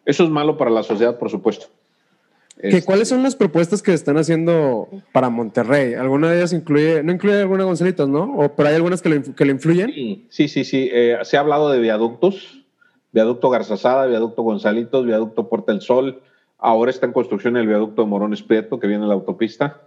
[0.05, 1.67] Eso es malo para la sociedad, por supuesto.
[2.59, 5.95] ¿Qué, ¿Cuáles son las propuestas que están haciendo para Monterrey?
[5.95, 8.35] ¿Alguna de ellas incluye, no incluye alguna Gonzalitos, no?
[8.35, 9.91] ¿O pero hay algunas que le, que le influyen?
[10.29, 10.89] Sí, sí, sí.
[10.91, 12.63] Eh, se ha hablado de viaductos,
[13.11, 16.21] viaducto Garzazada, viaducto Gonzalitos, viaducto Puerta del Sol.
[16.61, 19.81] Ahora está en construcción el viaducto de Morones Prieto, que viene en la autopista.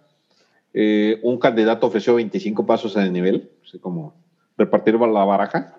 [0.73, 4.13] Eh, un candidato ofreció 25 pasos el nivel, así como
[4.59, 5.77] repartir la baraja.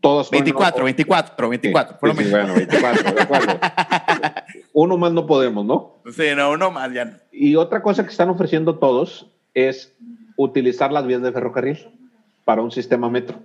[0.00, 3.60] Todos 24, 24, 24, bueno, 24, de acuerdo.
[4.72, 6.02] uno más no podemos, ¿no?
[6.10, 7.20] Sí, no, uno más ya.
[7.30, 9.94] Y otra cosa que están ofreciendo todos es
[10.36, 11.86] utilizar las vías de ferrocarril
[12.44, 13.38] para un sistema metro.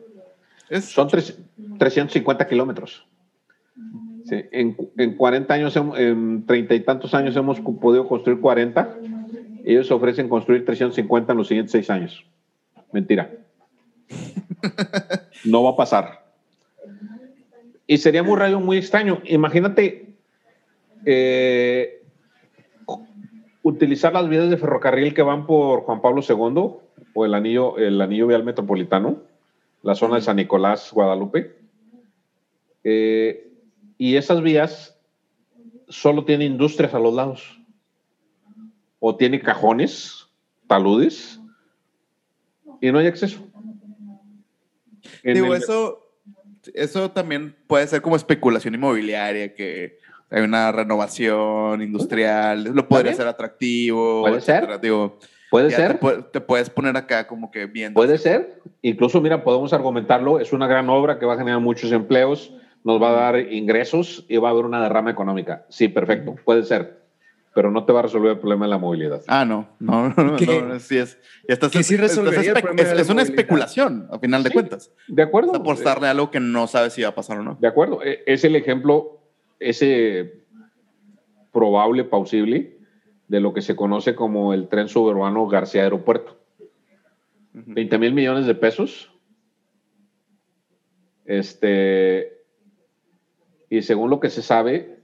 [0.81, 3.05] Son 350 kilómetros.
[4.25, 8.97] Sí, en, en 40 años, en 30 y tantos años hemos podido construir 40.
[9.63, 12.25] Ellos ofrecen construir 350 en los siguientes 6 años.
[12.91, 13.31] Mentira.
[15.43, 16.25] No va a pasar.
[17.85, 19.21] Y sería muy raro, muy extraño.
[19.25, 20.15] Imagínate
[21.05, 22.01] eh,
[23.61, 26.77] utilizar las vías de ferrocarril que van por Juan Pablo II
[27.13, 29.21] o el anillo, el anillo vial metropolitano,
[29.83, 31.55] la zona de San Nicolás, Guadalupe.
[32.83, 33.47] Eh,
[33.97, 34.97] y esas vías
[35.87, 37.59] solo tienen industrias a los lados.
[38.99, 40.27] O tiene cajones,
[40.67, 41.39] taludes,
[42.81, 43.39] y no hay acceso.
[45.23, 45.99] En Digo, el- eso,
[46.73, 53.15] eso también puede ser como especulación inmobiliaria, que hay una renovación industrial, lo podría También.
[53.15, 54.21] ser atractivo.
[54.21, 54.55] Puede ser.
[54.55, 54.77] etcétera.
[54.79, 55.19] Digo,
[55.51, 55.99] Puede ya ser.
[55.99, 57.93] Te, te puedes poner acá como que bien.
[57.93, 58.59] Puede ser.
[58.81, 60.39] Incluso, mira, podemos argumentarlo.
[60.39, 62.51] Es una gran obra que va a generar muchos empleos,
[62.85, 65.65] nos va a dar ingresos y va a haber una derrama económica.
[65.69, 66.35] Sí, perfecto.
[66.45, 67.03] Puede ser.
[67.53, 69.21] Pero no te va a resolver el problema de la movilidad.
[69.27, 71.17] Ah, no, no, no, no, no, sí es.
[71.47, 73.19] estás, Que sí estás el es, una movilidad.
[73.23, 74.53] especulación, a final de Sí.
[74.53, 74.91] cuentas.
[75.07, 75.51] ¿De acuerdo?
[75.53, 77.57] Es apostarle a algo que no sabes si va a pasar o no.
[77.59, 78.03] De acuerdo.
[78.03, 79.19] E- Es el ejemplo,
[79.59, 80.43] ese
[81.51, 82.77] probable, plausible,
[83.29, 86.37] de lo que se conoce como el tren suburbano García Aeropuerto.
[87.53, 89.11] 20 mil millones de pesos.
[91.23, 92.34] Este,
[93.77, 94.99] y según lo que se sabe,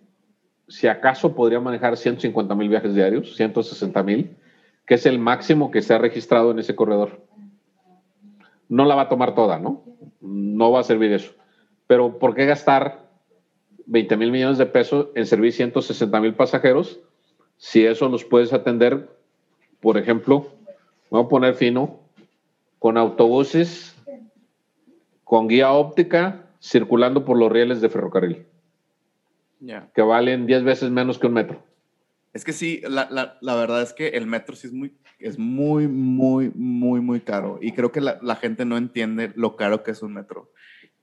[0.67, 4.38] si acaso podría manejar 150 mil viajes diarios, 160 mil,
[4.86, 7.22] que es el máximo que se ha registrado en ese corredor.
[8.69, 9.84] No la va a tomar toda, ¿no?
[10.22, 11.34] No va a servir eso.
[11.88, 13.09] Pero ¿por qué gastar
[13.86, 16.99] 20 mil millones de pesos en servir 160 mil pasajeros
[17.57, 19.09] si eso los puedes atender,
[19.82, 20.47] por ejemplo,
[21.09, 21.99] voy a poner fino,
[22.80, 23.95] con autobuses,
[25.24, 28.45] con guía óptica, circulando por los rieles de ferrocarril,
[29.64, 29.89] Ya.
[29.95, 31.64] que valen 10 veces menos que un metro.
[32.34, 35.38] Es que sí, la, la, la verdad es que el metro sí es muy, es
[35.38, 37.59] muy, muy, muy, muy caro.
[37.62, 40.51] Y creo que la, la gente no entiende lo caro que es un metro.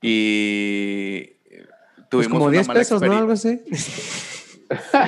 [0.01, 3.17] Y Pues tuvimos como una 10 mala pesos, ¿no?
[3.17, 3.61] Algo así.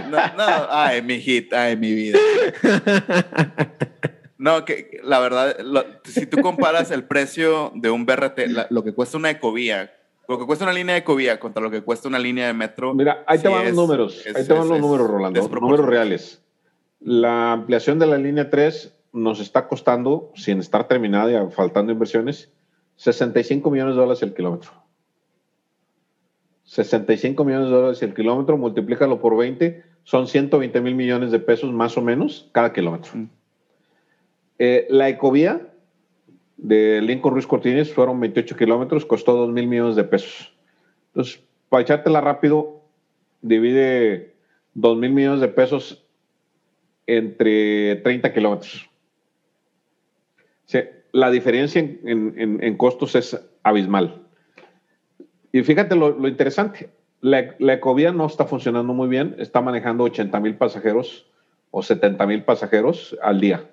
[0.10, 2.18] No, no, ay, mi hit, ay, mi vida.
[4.38, 8.84] No, que la verdad, lo- si tú comparas el precio de un BRT, la- lo
[8.84, 9.94] que cuesta una ecovía,
[10.32, 12.94] lo que cuesta una línea de ecovía contra lo que cuesta una línea de metro.
[12.94, 15.08] Mira, ahí te sí van los números, es- ahí te van es- los es números,
[15.10, 16.42] Rolando, números reales.
[17.02, 22.50] La ampliación de la línea 3 nos está costando, sin estar terminada y faltando inversiones,
[22.96, 24.72] 65 millones de dólares el kilómetro.
[26.64, 31.74] 65 millones de dólares el kilómetro, multiplícalo por 20, son 120 mil millones de pesos
[31.74, 33.12] más o menos cada kilómetro.
[33.16, 33.30] Mm.
[34.60, 35.71] Eh, la ecovía
[36.62, 40.54] de Lincoln Ruiz Cortines fueron 28 kilómetros, costó 2 mil millones de pesos.
[41.08, 42.82] Entonces, para echártela rápido,
[43.42, 44.36] divide
[44.76, 46.06] 2 mil millones de pesos
[47.08, 48.90] entre 30 kilómetros.
[50.66, 54.22] Sea, la diferencia en, en- en- en costos es abismal.
[55.52, 56.90] Y fíjate lo, lo interesante,
[57.20, 61.28] la, la ecovía no está funcionando muy bien, está manejando 80 mil pasajeros
[61.72, 63.70] o 70 mil pasajeros al día.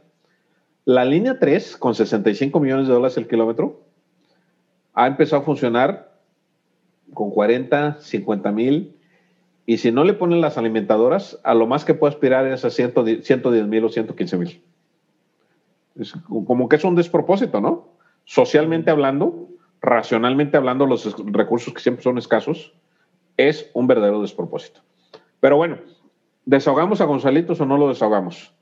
[0.89, 3.83] La línea 3, con 65 millones de dólares el kilómetro,
[4.95, 6.19] ha empezado a funcionar
[7.13, 8.97] con 40, 50 mil.
[9.67, 12.71] Y si no le ponen las alimentadoras, a lo más que puede aspirar es a
[12.71, 14.63] 110 mil o 115 mil.
[16.27, 17.89] Como que es un despropósito, ¿no?
[18.25, 19.47] Socialmente hablando,
[19.83, 22.73] racionalmente hablando, los recursos que siempre son escasos,
[23.37, 24.81] es un verdadero despropósito.
[25.39, 25.81] Pero bueno,
[26.47, 28.55] ¿desahogamos a Gonzalitos o no lo desahogamos?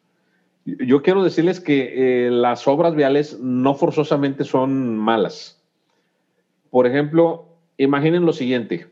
[0.66, 5.62] Yo quiero decirles que eh, las obras viales no forzosamente son malas.
[6.70, 7.46] Por ejemplo,
[7.78, 8.88] imaginen lo siguiente.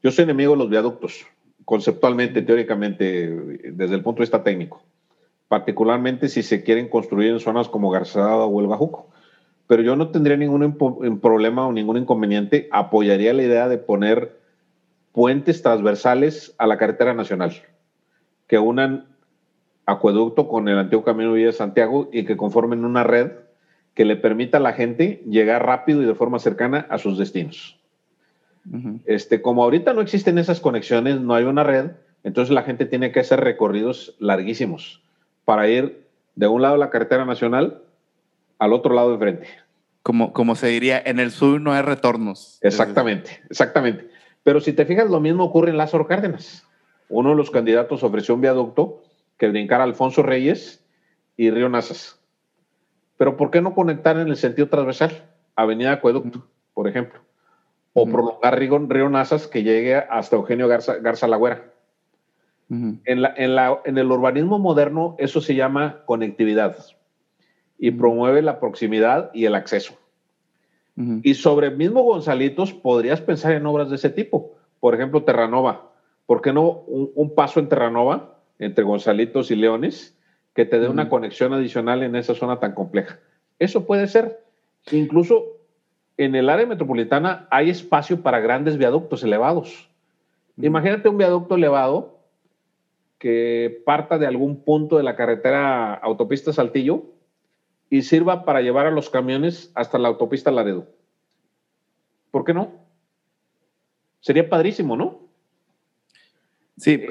[0.00, 1.26] Yo soy enemigo de los viaductos,
[1.64, 3.28] conceptualmente, teóricamente,
[3.72, 4.80] desde el punto de vista técnico,
[5.48, 9.08] particularmente si se quieren construir en zonas como Garzada o el Bajuco.
[9.66, 10.78] Pero yo no tendría ningún
[11.20, 14.38] problema o ningún inconveniente, apoyaría la idea de poner
[15.10, 17.54] puentes transversales a la carretera nacional,
[18.46, 19.17] que unan
[19.88, 23.30] acueducto con el antiguo camino Villa de Santiago y que conformen una red
[23.94, 27.78] que le permita a la gente llegar rápido y de forma cercana a sus destinos.
[29.06, 33.12] Este, como ahorita no existen esas conexiones, no hay una red, entonces la gente tiene
[33.12, 35.00] que hacer recorridos larguísimos
[35.46, 36.04] para ir
[36.36, 37.80] de un lado de la carretera nacional
[38.58, 39.48] al otro lado de frente.
[40.02, 42.58] Como, como se diría, en el sur no hay retornos.
[42.60, 44.10] Exactamente, exactamente.
[44.42, 46.66] Pero si te fijas, lo mismo ocurre en Lázaro Cárdenas.
[47.08, 49.02] Uno de los candidatos ofreció un viaducto
[49.38, 50.84] que brincara Alfonso Reyes
[51.36, 52.20] y Río Nazas.
[53.16, 55.24] Pero ¿por qué no conectar en el sentido transversal?
[55.56, 57.20] Avenida Acueducto, por ejemplo.
[57.94, 61.72] o prolongar Río, Río Nazas que llegue hasta Eugenio Garza, Garza Lagüera.
[62.70, 66.76] en, la, en, la, en, el urbanismo moderno eso se llama conectividad
[67.78, 69.94] y promueve la proximidad y el acceso.
[71.22, 74.56] Y sobre el mismo Gonzalitos podrías pensar en obras de ese tipo.
[74.80, 75.92] Por ejemplo, Terranova.
[76.26, 80.16] ¿Por qué no un, un paso en Terranova entre Gonzalitos y Leones
[80.54, 83.20] que te dé una conexión adicional en esa zona tan compleja?
[83.58, 84.44] Eso puede ser.
[84.90, 85.58] Incluso
[86.16, 89.88] en el área metropolitana hay espacio para grandes viaductos elevados.
[90.56, 92.18] Imagínate un viaducto elevado
[93.18, 97.04] que parta de algún punto de la carretera autopista Saltillo
[97.90, 100.86] y sirva para llevar a los camiones hasta la autopista Laredo.
[102.30, 102.72] ¿Por qué no?
[104.20, 105.20] Sería padrísimo, ¿no?
[106.76, 107.06] Sí,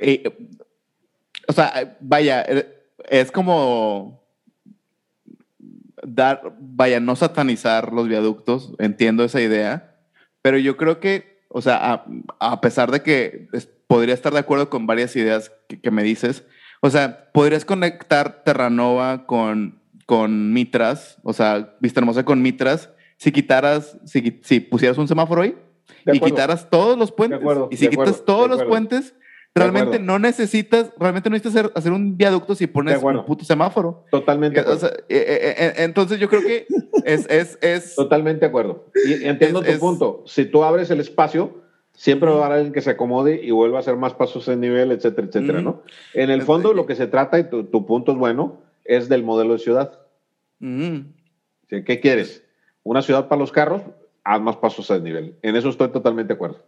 [1.48, 2.68] o sea, vaya, eh,
[3.10, 4.24] es como
[6.04, 9.95] dar, vaya, no satanizar los viaductos, entiendo esa idea,
[10.41, 12.06] pero yo creo que, o sea,
[12.39, 13.48] a, pesar de que
[13.88, 16.43] podría estar de acuerdo con varias ideas que, me dices,
[16.82, 23.32] o sea, podrías conectar Terranova con, con Mitras, o sea, Vista Hermosa con Mitras, si
[23.32, 25.56] quitaras, si, si pusieras un semáforo ahí
[26.06, 27.39] y quitaras todos los puentes,
[27.72, 29.16] y si quitas todos los puentes,
[29.58, 34.05] Realmente no necesitas, realmente no necesitas hacer, un viaducto si pones un puto semáforo.
[34.12, 34.62] Totalmente.
[34.62, 36.68] O sea, eh, eh, eh, entonces yo creo que
[37.05, 38.86] es, es, es Totalmente de acuerdo.
[39.05, 40.24] Y entiendo tu punto.
[40.26, 41.62] Si tú abres el espacio,
[41.93, 44.62] siempre va a haber alguien que se acomode y vuelva a hacer más pasos en
[44.62, 45.82] nivel, etcétera, etcétera, ¿no?
[46.14, 49.53] En el fondo lo que se trata, y tu, punto es bueno, es del modelo
[49.53, 49.99] de ciudad.
[51.70, 52.43] ¿Qué quieres?
[52.84, 53.82] ¿Una ciudad para los carros?
[54.24, 55.36] Haz más pasos en nivel.
[55.41, 56.64] En eso estoy totalmente de acuerdo.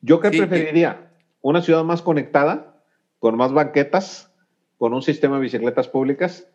[0.00, 1.11] ¿Yo qué preferiría?
[1.42, 2.76] Una ciudad más conectada,
[3.18, 4.32] con más banquetas,
[4.78, 6.48] con un sistema de bicicletas públicas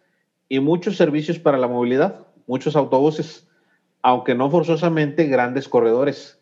[0.50, 3.48] y muchos servicios para la movilidad, muchos autobuses,
[4.02, 6.42] aunque no forzosamente grandes corredores,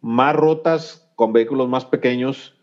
[0.00, 2.56] más rutas con vehículos más pequeños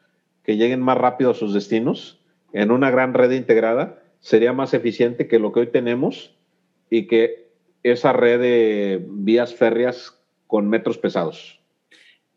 [0.43, 2.22] que lleguen más rápido a sus destinos
[2.53, 6.36] en una gran red integrada sería más eficiente que lo que hoy tenemos
[6.89, 7.49] y que
[7.84, 11.61] esa red de vías férreas con metros pesados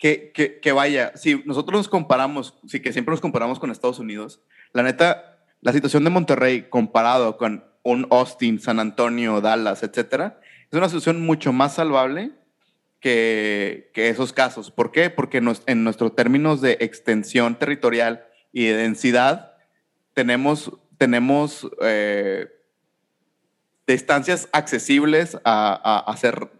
[0.05, 4.43] que, vaya, si nosotros nos comparamos, sí que siempre nos comparamos con Estados Unidos,
[4.75, 10.41] la neta, la situación de Monterrey comparado con un Austin, San Antonio, Dallas, etcétera,
[10.71, 12.33] es una situación mucho más salvable
[13.01, 14.71] que, esos casos.
[14.71, 15.09] ¿Por qué?
[15.09, 19.55] Porque en nuestros términos de extensión territorial y de densidad,
[20.13, 22.49] tenemos, tenemos eh,
[23.87, 26.51] distancias accesibles a, hacer,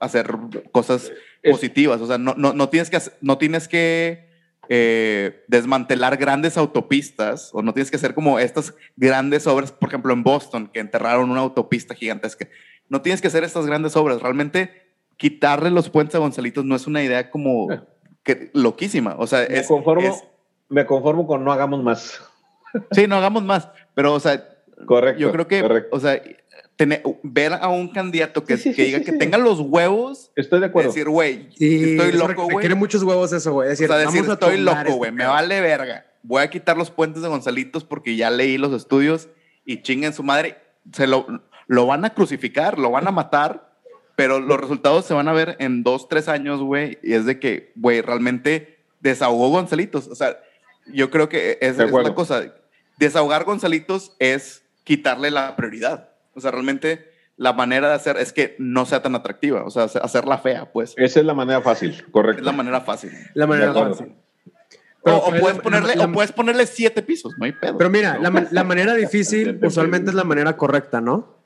[0.00, 0.38] hacer
[0.72, 1.12] cosas
[1.50, 2.00] positivas.
[2.00, 4.28] O sea, no, no, no tienes que, no tienes que
[4.68, 10.12] eh, desmantelar grandes autopistas o no tienes que hacer como estas grandes obras, por ejemplo,
[10.12, 12.48] en Boston, que enterraron una autopista gigantesca.
[12.88, 14.22] No tienes que hacer estas grandes obras.
[14.22, 14.70] Realmente
[15.16, 17.80] quitarle los puentes a Gonzalitos no es una idea como eh.
[18.22, 19.16] que, loquísima.
[19.18, 20.22] O sea, me, conformo,
[20.68, 22.20] me conformo con no hagamos más.
[22.90, 23.68] Sí, no hagamos más.
[23.94, 24.48] Pero, o sea,
[24.86, 26.20] correcto, yo creo que, o sea,
[27.22, 30.32] ver a un candidato que, diga que tenga los huevos.
[30.36, 30.90] Estoy de acuerdo.
[30.90, 32.58] Decir, güey, estoy loco, güey.
[32.58, 33.68] Quiere muchos huevos eso, güey.
[33.68, 35.12] Decir, o sea, decir, estoy loco, este güey.
[35.12, 36.06] me vale verga.
[36.22, 39.28] Voy a quitar los puentes de Gonzalitos porque ya leí los estudios
[39.64, 40.56] y chinguen su madre.
[40.92, 41.26] Se lo,
[41.66, 43.72] lo van a crucificar, lo van a matar,
[44.16, 46.98] pero los resultados se van a ver en dos, tres años, güey.
[47.02, 50.08] Y es de que, güey, realmente desahogó Gonzalitos.
[50.08, 50.38] O sea,
[50.92, 52.52] yo creo que es, es la cosa.
[52.98, 56.13] Desahogar Gonzalitos es quitarle la prioridad.
[56.34, 59.84] O sea, realmente la manera de hacer es que no sea tan atractiva, o sea,
[59.84, 60.94] hacerla fea, pues.
[60.96, 62.40] Esa es la manera fácil, correcto.
[62.40, 63.10] Es la manera fácil.
[63.34, 64.14] La manera fácil.
[65.02, 67.76] o, puedes ponerle, o puedes ponerle siete pisos, no hay pedo.
[67.76, 71.43] Pero mira, la, la manera difícil usualmente es la manera correcta, ¿no?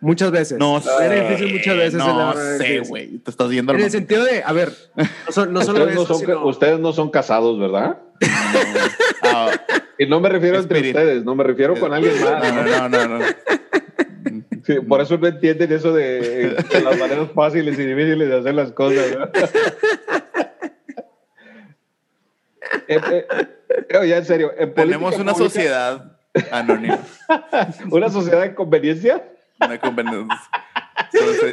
[0.00, 0.58] Muchas veces.
[0.58, 0.88] No sé.
[0.88, 3.18] La difícil muchas veces no sé, güey.
[3.18, 6.80] Te estás viendo En el sentido de, a ver, no, solo ustedes, no son, ustedes
[6.80, 7.98] no son casados, ¿verdad?
[9.22, 9.50] Ah,
[9.98, 12.54] y no me refiero entre ustedes, no me refiero con alguien más.
[12.54, 13.18] no, no.
[13.18, 13.24] no.
[14.64, 18.72] Sí, por eso no entienden eso de, las maneras fáciles y difíciles de hacer las
[18.72, 19.06] cosas.
[19.18, 19.24] ¿no?
[22.88, 23.26] Eh, eh,
[23.88, 24.52] eh, ya en serio.
[24.74, 26.18] Tenemos una sociedad
[26.50, 26.98] anónima.
[27.90, 29.24] ¿Una sociedad de conveniencia?
[29.60, 30.50] Una conveniencia.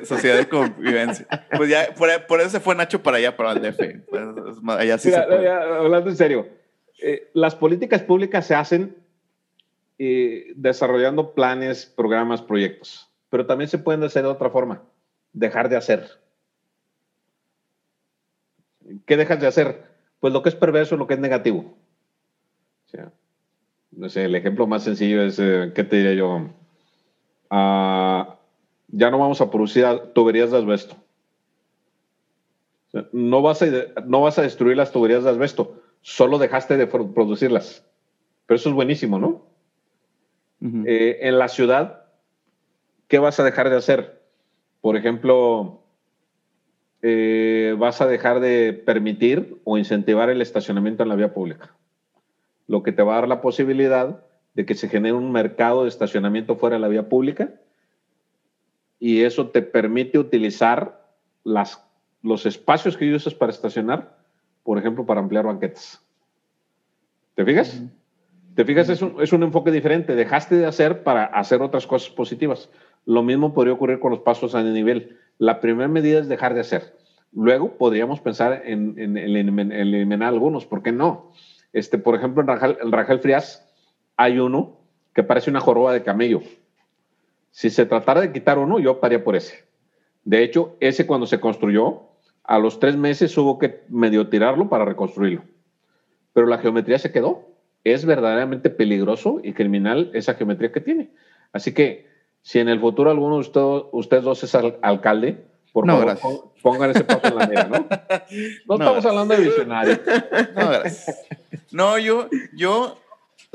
[0.06, 1.28] Sociedad de convivencia.
[1.56, 4.10] Pues ya, por, eso se fue Nacho para allá, para el DF.
[4.10, 6.48] Pues, allá sí hablando en serio,
[7.34, 8.96] las políticas públicas se hacen
[10.00, 13.10] eh, desarrollando planes, programas, proyectos.
[13.30, 14.84] Pero también se pueden hacer de otra forma,
[15.34, 16.08] dejar de hacer.
[19.06, 19.84] ¿Qué dejas de hacer?
[20.20, 21.78] Pues lo que es perverso, lo que es negativo.
[23.92, 26.50] no sé, el ejemplo más sencillo es, eh, ¿qué te diría yo?
[27.50, 28.38] Ah,
[28.90, 30.96] ya no vamos a producir tuberías de asbesto.
[33.12, 33.68] No vas, a,
[34.06, 37.86] no vas a destruir las tuberías de asbesto, solo dejaste de producirlas.
[38.46, 39.46] Pero eso es buenísimo, ¿no?
[40.86, 42.06] Eh, en la ciudad,
[43.08, 44.24] ¿qué vas a dejar de hacer?
[44.82, 45.84] Por ejemplo,
[47.02, 51.76] eh, vas a dejar de permitir o incentivar el estacionamiento en la vía pública,
[52.68, 54.27] lo que te va a dar la posibilidad
[54.58, 57.52] de que se genere un mercado de estacionamiento fuera de la vía pública
[59.00, 61.06] y eso te permite utilizar
[61.44, 61.88] las,
[62.24, 64.18] los espacios que usas para estacionar,
[64.64, 66.02] por ejemplo, para ampliar banquetes.
[67.36, 67.84] ¿Te fijas?
[68.56, 68.90] ¿Te fijas?
[68.90, 70.16] Es un, es un, enfoque diferente.
[70.16, 72.72] Dejaste de hacer para hacer otras cosas positivas.
[73.06, 75.20] Lo mismo podría ocurrir con los pasos a nivel.
[75.38, 76.98] La primera medida es dejar de hacer.
[77.32, 79.18] Luego podríamos pensar en, en,
[79.72, 80.66] eliminar algunos.
[80.66, 81.32] ¿Por qué no?
[81.74, 82.50] Este, por ejemplo, en
[82.82, 83.67] en Rangel Frías
[84.18, 84.78] hay uno
[85.14, 86.42] que parece una joroba de camello.
[87.52, 89.66] Si se tratara de quitar uno, yo optaría por ese.
[90.26, 92.02] De hecho, ese cuando se construyó,
[92.44, 95.44] a los tres meses hubo que medio tirarlo para reconstruirlo.
[96.34, 97.48] Pero la geometría se quedó.
[97.84, 101.10] Es verdaderamente peligroso y criminal esa geometría que tiene.
[101.54, 102.08] Así que
[102.42, 107.28] si en el futuro alguno de ustedes, dos es alcalde, por favor, pongan ese paso
[107.28, 107.88] en la mira, ¿no?
[108.68, 110.00] No, estamos hablando de visionario.
[110.56, 111.28] No, gracias.
[111.72, 112.98] No, yo, yo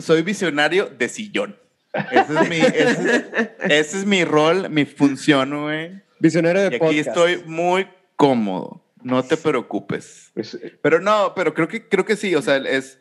[0.03, 1.57] soy visionario de sillón.
[1.93, 6.03] Ese es mi, ese, es mi rol, mi función, güey.
[6.19, 7.87] Visionario de y aquí estoy muy
[8.17, 8.83] cómodo.
[9.03, 10.31] No te preocupes.
[10.35, 12.99] Pues, eh, pero no, pero creo que, creo que sí, o sea, es...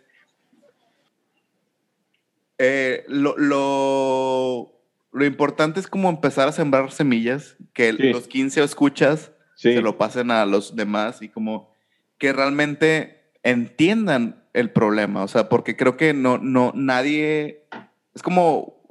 [2.58, 4.72] Eh, lo, lo,
[5.12, 10.30] lo, importante es como empezar a sembrar semillas, que los 15 escuchas se lo pasen
[10.30, 11.74] a los demás y como
[12.20, 17.66] que realmente entiendan el problema, o sea, porque creo que no, no, nadie,
[18.14, 18.84] es como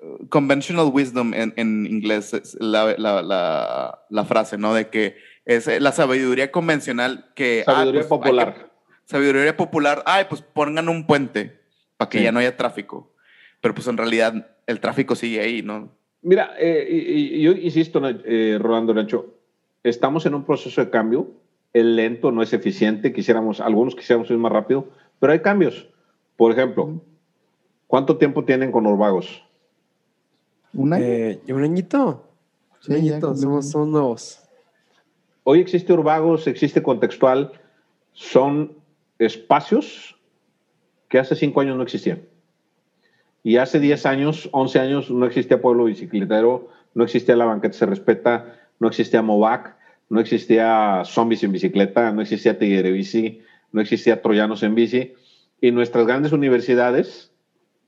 [0.00, 4.74] uh, conventional wisdom en, en inglés, la, la, la, la, frase, ¿no?
[4.74, 7.64] De que es la sabiduría convencional que...
[7.66, 8.72] Ah, sabiduría pues, popular.
[9.04, 11.60] sabiduría popular, ay, pues pongan un puente
[11.96, 13.14] para que ya no haya tráfico.
[13.60, 15.98] Pero pues en realidad el tráfico sigue ahí, ¿no?
[16.22, 19.38] Mira, eh, y, yo insisto, eh, Rolando Nacho,
[19.82, 21.37] estamos en un proceso de cambio,
[21.72, 24.88] es lento, no es eficiente, quisiéramos, algunos quisiéramos ir más rápido,
[25.18, 25.88] pero hay cambios.
[26.36, 27.00] Por ejemplo,
[27.86, 29.44] ¿cuánto tiempo tienen con Urbagos?
[30.72, 31.04] ¿Un año?
[31.04, 32.24] Eh, ¿Un añito?
[32.88, 34.40] un añito, somos, somos nuevos.
[35.44, 37.52] Hoy existe Urbagos, existe Contextual,
[38.12, 38.76] son
[39.18, 40.16] espacios
[41.08, 42.22] que hace cinco años no existían.
[43.42, 47.86] Y hace 10 años, 11 años, no existía Pueblo Bicicletero, no existía La Banqueta Se
[47.86, 49.77] Respeta, no existía Movac,
[50.08, 53.40] no existía Zombies en Bicicleta, no existía Tigre Bici,
[53.72, 55.14] no existía Troyanos en Bici.
[55.60, 57.32] Y nuestras grandes universidades,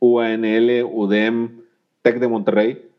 [0.01, 1.63] UANL, UDEM,
[2.03, 2.91] TEC de Monterrey,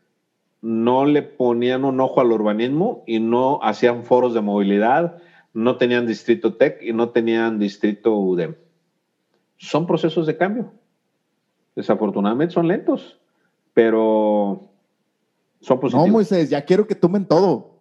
[0.61, 5.17] no le ponían un ojo al urbanismo y no hacían foros de movilidad,
[5.53, 8.55] no tenían distrito tech y no tenían distrito UDEM.
[9.57, 10.72] Son procesos de cambio.
[11.76, 13.19] Desafortunadamente son lentos,
[13.74, 14.70] pero
[15.62, 16.07] son positivos.
[16.07, 17.80] No, Moisés, ya quiero que tomen todo.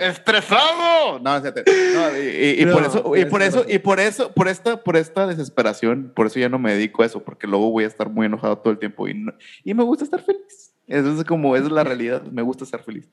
[0.00, 1.20] estresado.
[1.20, 6.12] No, y, por eso, y por eso, y por eso, por esta, por esta desesperación,
[6.14, 8.58] por eso ya no me dedico a eso, porque luego voy a estar muy enojado
[8.58, 9.14] todo el tiempo y,
[9.62, 10.74] y me gusta estar feliz.
[10.88, 13.08] Eso es como, es la realidad, me gusta estar feliz.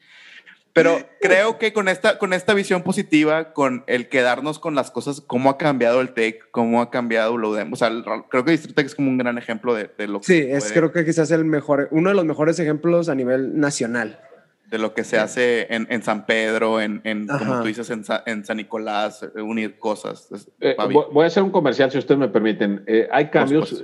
[0.75, 5.21] Pero creo que con esta, con esta visión positiva, con el quedarnos con las cosas,
[5.21, 7.89] cómo ha cambiado el tech, cómo ha cambiado lo de, o sea,
[8.29, 10.25] creo que Distrito Tech es como un gran ejemplo de, de lo que.
[10.25, 14.19] Sí, es creo que quizás el mejor, uno de los mejores ejemplos a nivel nacional
[14.69, 18.03] de lo que se hace en, en San Pedro, en, en como tú dices, en,
[18.25, 20.27] en, San Nicolás, eh, unir cosas.
[20.59, 20.75] Eh,
[21.13, 22.83] voy a hacer un comercial, si ustedes me permiten.
[22.85, 23.81] Eh, hay cambios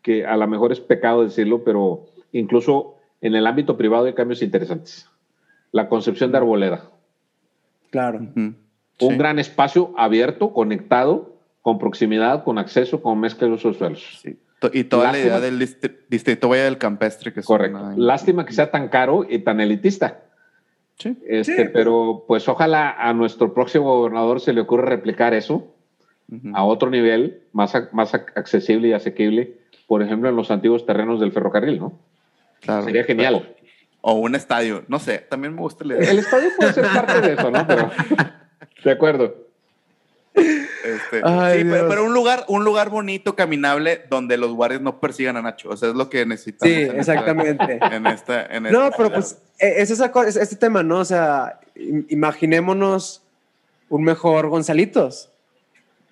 [0.00, 4.40] que a lo mejor es pecado decirlo, pero incluso en el ámbito privado hay cambios
[4.40, 5.06] interesantes.
[5.74, 6.88] La concepción de arboleda.
[7.90, 8.20] Claro.
[8.36, 14.20] Un gran espacio abierto, conectado, con proximidad, con acceso, con mezcla de usos suelos.
[14.22, 14.38] Sí.
[14.72, 15.58] Y toda la idea del
[16.08, 17.32] distrito Valle del Campestre.
[17.32, 17.90] Que Correcto.
[17.96, 20.22] Lástima que sea tan caro y tan elitista.
[20.96, 21.18] Sí.
[21.26, 25.74] Este, pero pues ojalá a nuestro próximo gobernador se le ocurra replicar eso
[26.52, 29.58] a otro nivel, más, más accesible y asequible,
[29.88, 31.98] por ejemplo, en los antiguos terrenos del ferrocarril, ¿no?
[32.60, 32.84] Claro.
[32.84, 33.56] Sería genial.
[34.06, 36.10] O un estadio, no sé, también me gusta la idea.
[36.10, 37.66] El estadio puede ser parte de eso, ¿no?
[37.66, 37.90] Pero,
[38.84, 39.34] de acuerdo.
[40.34, 45.42] Este, sí, pero, un lugar, un lugar bonito, caminable, donde los guardias no persigan a
[45.42, 45.70] Nacho.
[45.70, 46.76] O sea, es lo que necesitamos.
[46.76, 47.78] Sí, exactamente.
[47.92, 50.98] en esta, en no, pero pues e, es esa, este tema, ¿no?
[50.98, 53.22] O sea, imaginémonos
[53.88, 55.30] un mejor Gonzalitos.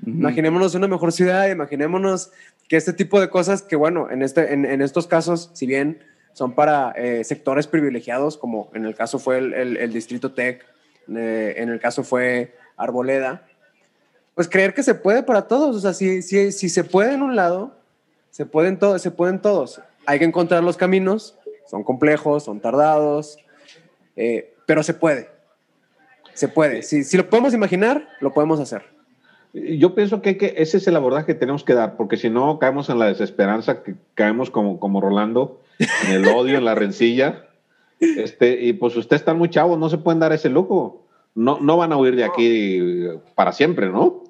[0.07, 2.31] Imaginémonos una mejor ciudad, imaginémonos
[2.71, 5.99] que este tipo de cosas que, bueno, en, este, en, en estos casos, si bien
[6.33, 10.65] son para eh, sectores privilegiados, como en el caso fue el, el- el Distrito Tech,
[11.15, 13.47] eh, en el caso fue Arboleda.
[14.35, 17.23] Pues creer que se puede para todos, o sea, si, si, si se puede en
[17.23, 17.77] un lado,
[18.31, 19.81] se pueden, todos se pueden todos.
[20.07, 23.37] Hay que encontrar los caminos, son complejos, son tardados,
[24.17, 25.29] eh, pero se puede.
[26.33, 26.83] Se puede.
[26.83, 28.83] Si, si lo podemos imaginar, lo podemos hacer.
[29.53, 32.89] Yo pienso que, ese es el abordaje que tenemos que dar, porque si no caemos
[32.89, 33.83] en la desesperanza,
[34.15, 37.47] caemos como, como Rolando, en el odio, en la rencilla.
[38.01, 41.07] Este, y pues ustedes están muy chavos, no se pueden dar ese lujo.
[41.35, 44.25] No, no van a huir de aquí para siempre, ¿no?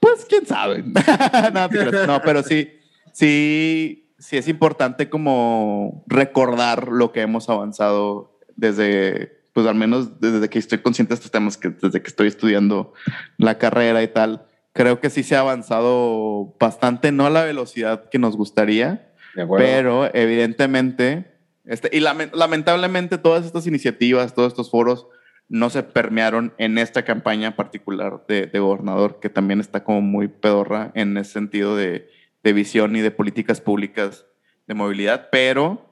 [0.00, 0.82] Pues quién sabe.
[1.52, 2.06] no, creas.
[2.06, 2.70] No, pero sí,
[3.12, 10.50] sí, sí es importante como recordar lo que hemos avanzado desde, pues al menos desde
[10.50, 12.92] que estoy consciente de estos temas, que desde que estoy estudiando
[13.38, 14.44] la carrera y tal.
[14.74, 19.14] Creo que sí se ha avanzado bastante, no a la velocidad que nos gustaría,
[19.56, 25.06] pero evidentemente, este, y lamen- lamentablemente todas estas iniciativas, todos estos foros
[25.48, 30.28] no se permearon en esta campaña particular de, de gobernador, que también está como muy
[30.28, 32.10] pedorra en ese sentido de,
[32.44, 34.26] de visión y de políticas públicas
[34.66, 35.85] de movilidad, pero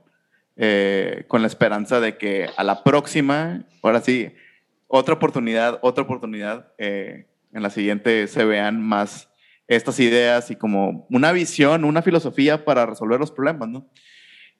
[0.57, 4.33] eh, con la esperanza de que a la próxima, ahora sí,
[4.87, 9.31] otra oportunidad, otra oportunidad, eh, en la siguiente se vean más
[9.67, 13.89] estas ideas y como una visión, una filosofía para resolver los problemas, ¿no?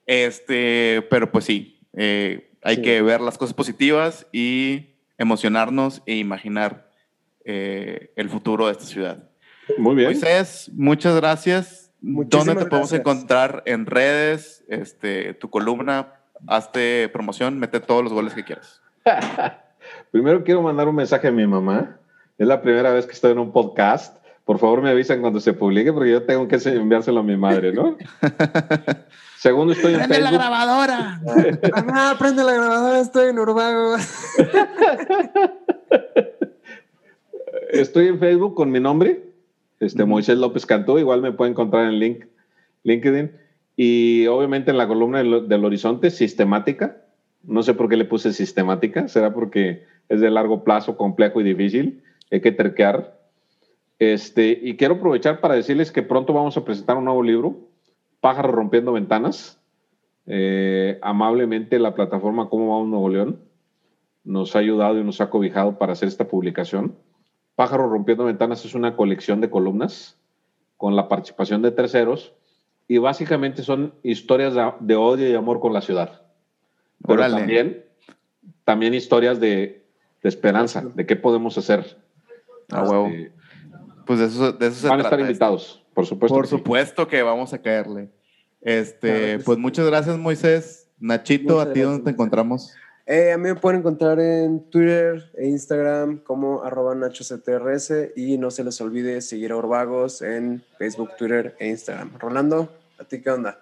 [0.05, 2.81] Este, pero pues sí, eh, hay Sí.
[2.81, 6.89] que ver las cosas positivas y emocionarnos e imaginar
[7.45, 9.29] eh, el futuro de esta ciudad.
[9.77, 10.07] Muy bien.
[10.11, 11.84] Moisés, muchas gracias.
[12.05, 12.99] Muchísimas ¿Dónde te podemos gracias.
[12.99, 14.63] encontrar en redes?
[14.67, 16.13] Este, tu columna,
[16.45, 18.79] hazte promoción, mete todos los goles que quieras.
[20.11, 21.97] Primero quiero mandar un mensaje a mi mamá.
[22.37, 24.17] Es la primera vez que estoy en un podcast.
[24.43, 27.73] Por favor, me avisan cuando se publique porque yo tengo que enviárselo a mi madre,
[27.73, 27.97] ¿no?
[29.39, 30.33] Segundo, estoy en Facebook.
[30.33, 31.21] grabadora!
[31.75, 33.95] Mamá, prende la grabadora, estoy en Urbago.
[37.71, 39.23] Estoy en Facebook con mi nombre,
[39.79, 40.97] este, Moisés López Cantú.
[40.97, 42.25] Igual me pueden encontrar en link,
[42.83, 43.31] LinkedIn.
[43.75, 46.97] Y obviamente en la columna del, del Horizonte, sistemática.
[47.43, 49.07] No sé por qué le puse sistemática.
[49.07, 52.03] Será porque es de largo plazo, complejo y difícil.
[52.31, 53.19] Hay que terquear.
[53.99, 57.57] Este, y quiero aprovechar para decirles que pronto vamos a presentar un nuevo libro,
[58.19, 59.61] Pájaro Rompiendo Ventanas.
[60.27, 63.39] Eh, amablemente la plataforma Cómo Vamos Nuevo León
[64.25, 66.95] nos ha ayudado y nos ha cobijado para hacer esta publicación.
[67.55, 70.17] Pájaro Rompiendo Ventanas es una colección de columnas
[70.77, 72.33] con la participación de terceros
[72.87, 76.21] y básicamente son historias de, de odio y amor con la ciudad.
[77.07, 77.37] Pero Órale.
[77.37, 77.85] también,
[78.63, 79.85] también historias de,
[80.21, 81.97] de esperanza, de qué podemos hacer.
[82.71, 83.07] A huevo.
[83.07, 83.31] Este,
[84.05, 86.35] Pues de eso, de eso se van a estar invitados, por supuesto.
[86.35, 86.57] Por que sí.
[86.57, 88.09] supuesto que vamos a caerle.
[88.61, 89.61] Este, Claro pues sí.
[89.61, 90.89] muchas gracias, Moisés.
[90.99, 92.13] Nachito, Muchas ¿a ti dónde te Moisés.
[92.13, 92.73] encontramos?
[93.07, 98.49] Eh, a mí me pueden encontrar en Twitter e Instagram como arroba nachoctrs y no
[98.49, 102.13] se les olvide seguir a Urbagos en Facebook, Twitter e Instagram.
[102.17, 103.59] Rolando, ¿a ti qué onda?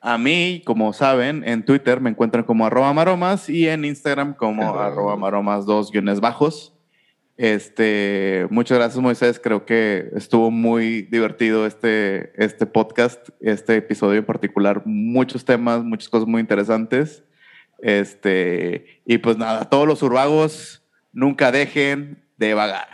[0.00, 4.62] A mí, como saben, en Twitter me encuentran como arroba maromas y en Instagram como
[4.62, 4.86] Ajá.
[4.86, 6.74] arroba maromas dos guiones bajos.
[7.36, 9.38] Este, muchas gracias, Moisés.
[9.38, 14.82] Creo que estuvo muy divertido este, este podcast, este episodio en particular.
[14.86, 17.24] Muchos temas, muchas cosas muy interesantes.
[17.82, 22.88] Este, y pues nada, todos los urbagos nunca dejen de vagar.